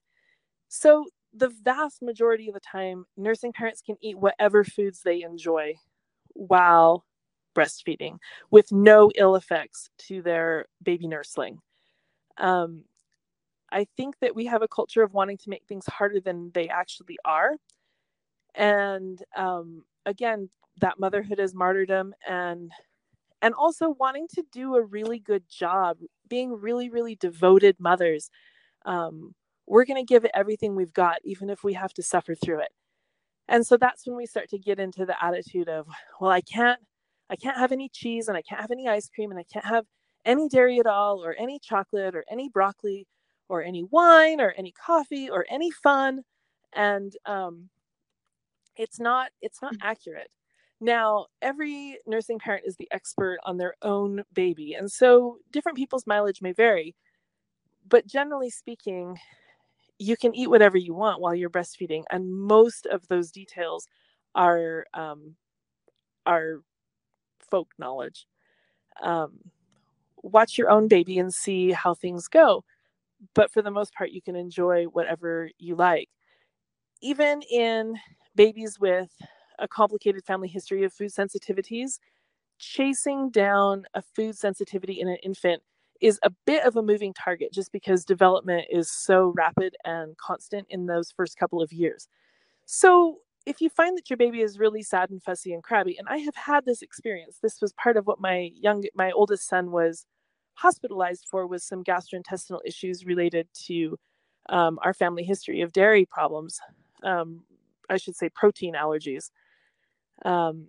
[0.69, 5.75] so, the vast majority of the time, nursing parents can eat whatever foods they enjoy
[6.35, 7.05] while
[7.55, 8.19] breastfeeding
[8.51, 11.59] with no ill effects to their baby nursling.
[12.39, 12.85] Um,
[13.71, 16.69] I think that we have a culture of wanting to make things harder than they
[16.69, 17.57] actually are.
[18.55, 20.51] And um, again,
[20.81, 22.15] that motherhood is martyrdom.
[22.27, 22.73] And
[23.43, 25.99] and also wanting to do a really good job,
[26.29, 28.31] being really, really devoted mothers.
[28.85, 29.35] Um,
[29.67, 32.61] we're going to give it everything we've got, even if we have to suffer through
[32.61, 32.71] it.
[33.49, 35.87] And so that's when we start to get into the attitude of,
[36.21, 36.81] well, I can't,
[37.31, 39.65] I can't have any cheese and I can't have any ice cream and I can't
[39.65, 39.85] have
[40.25, 43.07] any dairy at all or any chocolate or any broccoli
[43.49, 46.23] or any wine or any coffee or any fun.
[46.75, 47.69] And um,
[48.77, 50.31] it's not, it's not accurate.
[50.81, 54.75] Now, every nursing parent is the expert on their own baby.
[54.75, 56.95] And so different people's mileage may vary.
[57.89, 59.19] But generally speaking,
[59.99, 62.05] you can eat whatever you want while you're breastfeeding.
[62.11, 63.89] And most of those details
[64.35, 65.35] are, um,
[66.27, 66.61] are
[67.51, 68.27] folk knowledge.
[69.03, 69.39] Um,
[70.23, 72.65] watch your own baby and see how things go.
[73.35, 76.09] But for the most part, you can enjoy whatever you like.
[77.01, 77.97] Even in
[78.35, 79.11] babies with
[79.59, 81.99] a complicated family history of food sensitivities,
[82.59, 85.63] chasing down a food sensitivity in an infant
[86.01, 90.67] is a bit of a moving target just because development is so rapid and constant
[90.71, 92.09] in those first couple of years.
[92.67, 96.09] So, if you find that your baby is really sad and fussy and crabby, and
[96.09, 99.71] I have had this experience, this was part of what my young, my oldest son
[99.71, 100.05] was
[100.59, 103.97] hospitalized for was some gastrointestinal issues related to
[104.49, 106.59] um, our family history of dairy problems.
[107.05, 107.45] Um,
[107.89, 109.31] I should say protein allergies.
[110.25, 110.69] Um,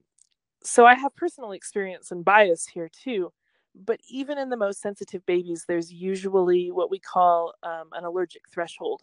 [0.63, 3.31] so I have personal experience and bias here too.
[3.75, 8.43] But even in the most sensitive babies, there's usually what we call um, an allergic
[8.51, 9.01] threshold,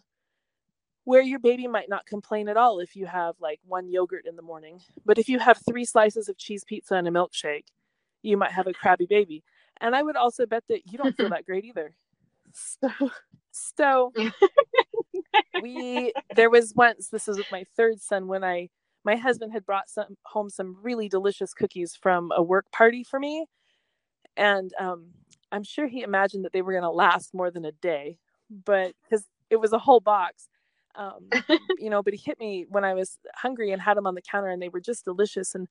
[1.04, 4.36] where your baby might not complain at all if you have like one yogurt in
[4.36, 4.80] the morning.
[5.04, 7.66] But if you have three slices of cheese pizza and a milkshake,
[8.22, 9.42] you might have a crabby baby.
[9.80, 11.94] And I would also bet that you don't feel that great either.
[12.80, 12.90] So,
[13.52, 14.12] so
[15.54, 18.68] we there was once this was with my third son when I
[19.04, 23.18] my husband had brought some home some really delicious cookies from a work party for
[23.20, 23.46] me
[24.36, 25.08] and um,
[25.52, 28.18] i'm sure he imagined that they were going to last more than a day
[28.50, 30.48] but because it was a whole box
[30.96, 31.28] um,
[31.78, 34.22] you know but he hit me when i was hungry and had them on the
[34.22, 35.68] counter and they were just delicious and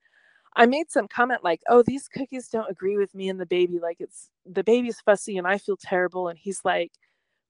[0.55, 3.79] i made some comment like oh these cookies don't agree with me and the baby
[3.79, 6.91] like it's the baby's fussy and i feel terrible and he's like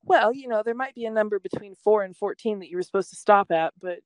[0.04, 2.84] well you know there might be a number between 4 and 14 that you were
[2.84, 4.00] supposed to stop at but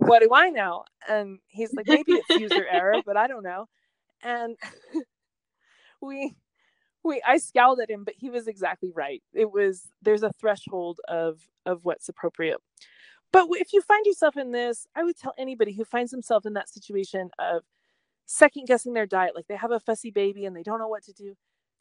[0.00, 0.84] what do I know?
[1.08, 3.66] And he's like, maybe it's user error, but I don't know.
[4.22, 4.56] And
[6.02, 6.34] we
[7.04, 9.22] we I scowled at him, but he was exactly right.
[9.34, 12.58] It was there's a threshold of of what's appropriate.
[13.32, 16.54] But if you find yourself in this, I would tell anybody who finds himself in
[16.54, 17.62] that situation of
[18.30, 21.02] second guessing their diet, like they have a fussy baby and they don't know what
[21.02, 21.34] to do.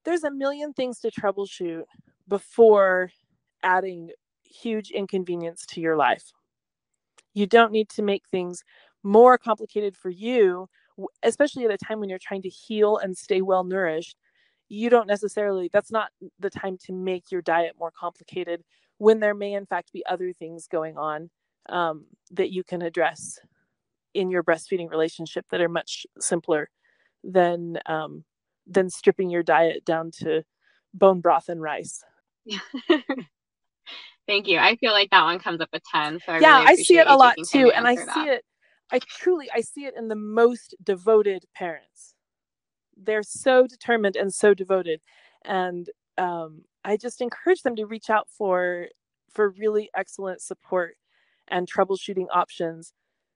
[0.03, 1.83] There's a million things to troubleshoot
[2.27, 3.11] before
[3.61, 4.09] adding
[4.43, 6.31] huge inconvenience to your life.
[7.35, 8.63] You don't need to make things
[9.03, 10.67] more complicated for you,
[11.21, 14.17] especially at a time when you're trying to heal and stay well nourished.
[14.69, 18.63] You don't necessarily, that's not the time to make your diet more complicated
[18.97, 21.29] when there may, in fact, be other things going on
[21.69, 23.39] um, that you can address
[24.13, 26.69] in your breastfeeding relationship that are much simpler
[27.23, 28.23] than um,
[28.65, 30.43] than stripping your diet down to
[30.93, 32.03] bone broth and rice.
[32.45, 32.59] Yeah.
[34.27, 34.59] Thank you.
[34.59, 36.19] I feel like that one comes up a ton.
[36.23, 38.13] So I yeah, really I see it a lot too, and I that.
[38.13, 38.45] see it.
[38.91, 42.15] I truly, I see it in the most devoted parents.
[42.95, 45.01] They're so determined and so devoted,
[45.45, 45.89] and
[46.19, 48.87] um, I just encourage them to reach out for
[49.33, 50.95] for really excellent support
[51.47, 52.93] and troubleshooting options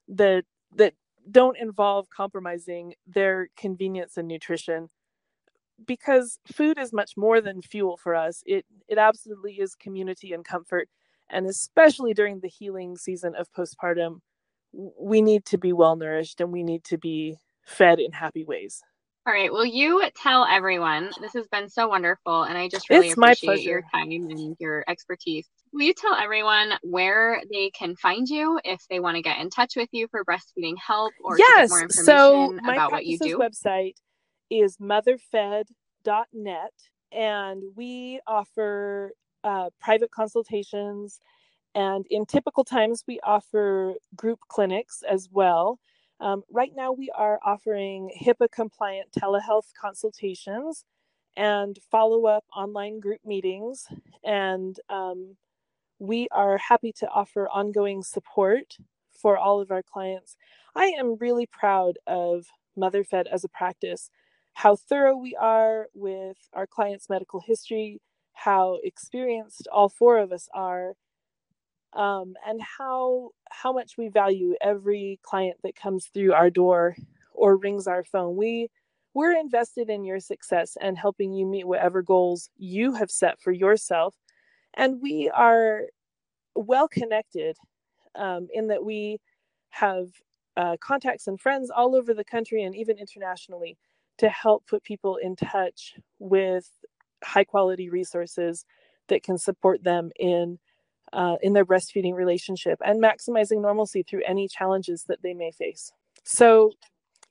[0.07, 0.43] that
[0.78, 0.93] that
[1.32, 4.89] don't involve compromising their convenience and nutrition
[5.86, 8.43] because food is much more than fuel for us.
[8.45, 10.89] It it absolutely is community and comfort,
[11.30, 14.19] and especially during the healing season of postpartum,
[14.99, 18.82] we need to be well nourished and we need to be fed in happy ways.
[19.26, 19.51] All right.
[19.51, 21.09] Will you tell everyone?
[21.21, 24.84] This has been so wonderful, and I just really it's appreciate your time and your
[24.89, 25.47] expertise.
[25.71, 29.49] Will you tell everyone where they can find you if they want to get in
[29.49, 31.69] touch with you for breastfeeding help or yes.
[31.69, 33.39] more information so about what you do?
[33.39, 33.93] website
[34.49, 36.74] is motherfed.net,
[37.13, 39.13] and we offer
[39.45, 41.21] uh, private consultations.
[41.76, 45.80] And in typical times, we offer group clinics as well.
[46.24, 50.86] Um, right now, we are offering HIPAA compliant telehealth consultations
[51.36, 53.88] and follow up online group meetings.
[54.24, 55.36] And um,
[55.99, 58.78] we are happy to offer ongoing support
[59.11, 60.38] for all of our clients.
[60.74, 62.45] I am really proud of
[62.78, 64.09] MotherFed as a practice
[64.53, 67.99] how thorough we are with our clients' medical history,
[68.34, 70.93] how experienced all four of us are,
[71.95, 76.95] um, and how how much we value every client that comes through our door
[77.33, 78.35] or rings our phone.
[78.35, 78.69] We
[79.13, 83.51] we're invested in your success and helping you meet whatever goals you have set for
[83.51, 84.15] yourself.
[84.73, 85.83] And we are
[86.55, 87.57] well connected
[88.15, 89.19] um, in that we
[89.69, 90.07] have
[90.57, 93.77] uh, contacts and friends all over the country and even internationally
[94.17, 96.69] to help put people in touch with
[97.23, 98.65] high quality resources
[99.07, 100.59] that can support them in
[101.14, 105.91] uh, in their breastfeeding relationship and maximizing normalcy through any challenges that they may face.
[106.24, 106.72] So,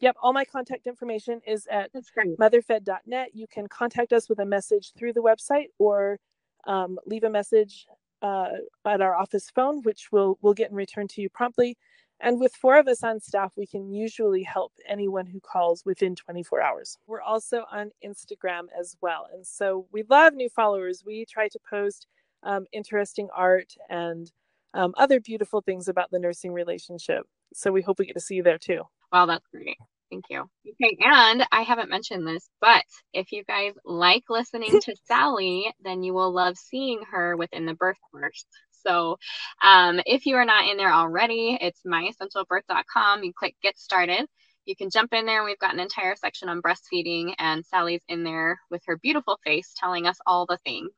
[0.00, 3.30] yep, all my contact information is at motherfed.net.
[3.34, 6.18] You can contact us with a message through the website or
[6.66, 7.86] um, leave a message
[8.22, 8.50] uh,
[8.86, 11.76] at our office phone, which we'll, we'll get in return to you promptly.
[12.20, 16.14] And with four of us on staff, we can usually help anyone who calls within
[16.14, 16.96] 24 hours.
[17.08, 19.26] We're also on Instagram as well.
[19.34, 21.02] And so we love new followers.
[21.04, 22.06] We try to post
[22.42, 24.30] um, interesting art and
[24.74, 27.24] um, other beautiful things about the nursing relationship.
[27.54, 28.82] So we hope we get to see you there too.
[29.12, 29.76] Wow, that's great.
[30.10, 30.48] Thank you.
[30.68, 32.84] Okay, and I haven't mentioned this, but
[33.14, 37.74] if you guys like listening to Sally, then you will love seeing her within the
[37.74, 38.44] birth course.
[38.82, 39.16] So
[39.62, 43.24] um, if you are not in there already, it's myessentialbirth.com.
[43.24, 44.26] You click get started.
[44.64, 45.44] You can jump in there.
[45.44, 49.74] We've got an entire section on breastfeeding, and Sally's in there with her beautiful face
[49.76, 50.90] telling us all the things.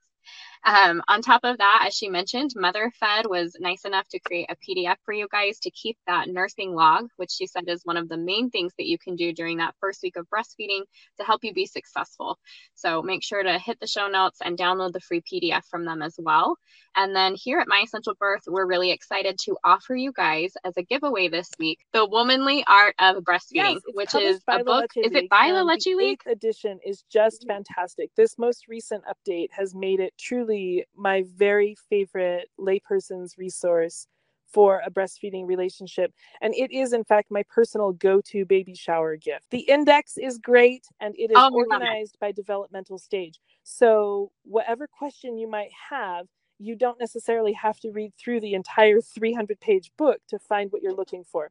[0.65, 4.49] Um, on top of that, as she mentioned, Mother Fed was nice enough to create
[4.51, 7.99] a PDF for you guys to keep that nursing log, which she said is one
[7.99, 10.83] of the main things that you can do during that first week of breastfeeding
[11.19, 12.39] to help you be successful.
[12.75, 16.01] So make sure to hit the show notes and download the free PDF from them
[16.01, 16.57] as well.
[16.97, 20.77] And then here at My Essential Birth, we're really excited to offer you guys as
[20.79, 24.87] a giveaway this week the Womanly Art of Breastfeeding, Yes, which is a book.
[24.97, 26.21] Leche Is it by La Leche the League?
[26.27, 28.11] edition is just fantastic.
[28.17, 30.54] This most recent update has made it truly
[30.97, 34.07] my very favorite layperson's resource
[34.53, 36.13] for a breastfeeding relationship.
[36.43, 39.47] And it is, in fact, my personal go to baby shower gift.
[39.51, 41.89] The index is great and it is Oh, I love it.
[41.91, 43.41] organized by developmental stage.
[43.65, 46.27] So, whatever question you might have,
[46.59, 50.83] you don't necessarily have to read through the entire 300 page book to find what
[50.83, 51.51] you're looking for.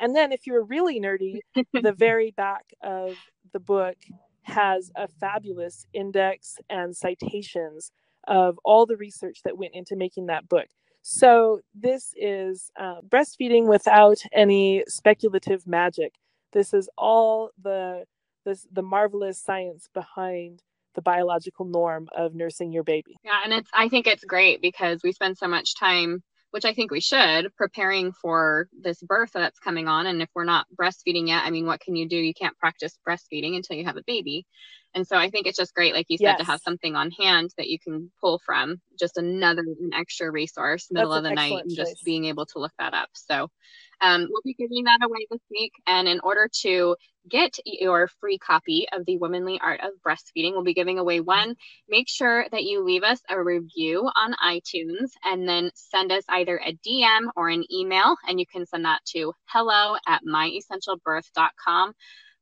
[0.00, 1.40] And then, if you're really nerdy,
[1.80, 3.16] the very back of
[3.52, 3.96] the book
[4.44, 7.92] has a fabulous index and citations
[8.26, 10.66] of all the research that went into making that book.
[11.02, 16.14] So, this is uh, breastfeeding without any speculative magic.
[16.52, 18.04] This is all the,
[18.44, 20.62] this, the marvelous science behind
[20.94, 23.16] the biological norm of nursing your baby.
[23.24, 26.74] Yeah, and it's I think it's great because we spend so much time, which I
[26.74, 30.06] think we should, preparing for this birth that's coming on.
[30.06, 32.16] And if we're not breastfeeding yet, I mean, what can you do?
[32.16, 34.46] You can't practice breastfeeding until you have a baby.
[34.94, 37.50] And so I think it's just great, like you said, to have something on hand
[37.56, 41.64] that you can pull from, just another an extra resource, middle That's of the night,
[41.64, 43.08] and just being able to look that up.
[43.14, 43.48] So
[44.02, 45.72] um, we'll be giving that away this week.
[45.86, 46.96] And in order to
[47.28, 51.54] get your free copy of the Womanly Art of Breastfeeding, we'll be giving away one
[51.88, 56.58] make sure that you leave us a review on iTunes and then send us either
[56.58, 58.16] a DM or an email.
[58.26, 61.92] And you can send that to hello at myessentialbirth.com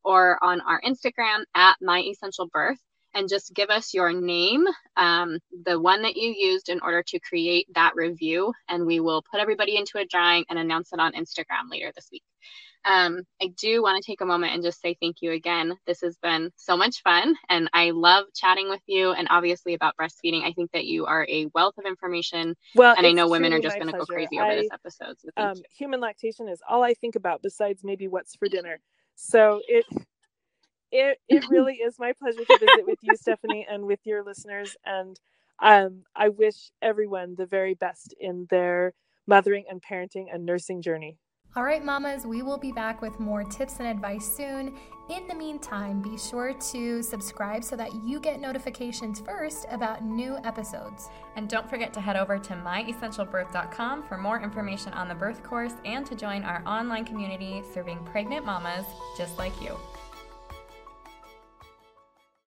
[0.04, 2.76] or on our Instagram at myessentialbirth.
[3.12, 4.66] And just give us your name,
[4.96, 8.52] um, the one that you used in order to create that review.
[8.68, 12.08] And we will put everybody into a drawing and announce it on Instagram later this
[12.12, 12.22] week.
[12.84, 15.76] Um, I do want to take a moment and just say thank you again.
[15.86, 19.12] This has been so much fun, and I love chatting with you.
[19.12, 23.06] And obviously, about breastfeeding, I think that you are a wealth of information, Well, and
[23.06, 25.16] I know women are just going to go crazy over I, this episode.
[25.20, 25.62] So um, you.
[25.76, 28.80] human lactation is all I think about besides maybe what's for dinner.
[29.14, 29.84] So it
[30.90, 34.76] it it really is my pleasure to visit with you, Stephanie, and with your listeners.
[34.84, 35.18] And
[35.62, 38.94] um, I wish everyone the very best in their
[39.26, 41.18] mothering and parenting and nursing journey.
[41.56, 44.76] All right, mamas, we will be back with more tips and advice soon.
[45.08, 50.38] In the meantime, be sure to subscribe so that you get notifications first about new
[50.44, 51.08] episodes.
[51.34, 55.74] And don't forget to head over to myessentialbirth.com for more information on the birth course
[55.84, 58.86] and to join our online community serving pregnant mamas
[59.18, 59.76] just like you.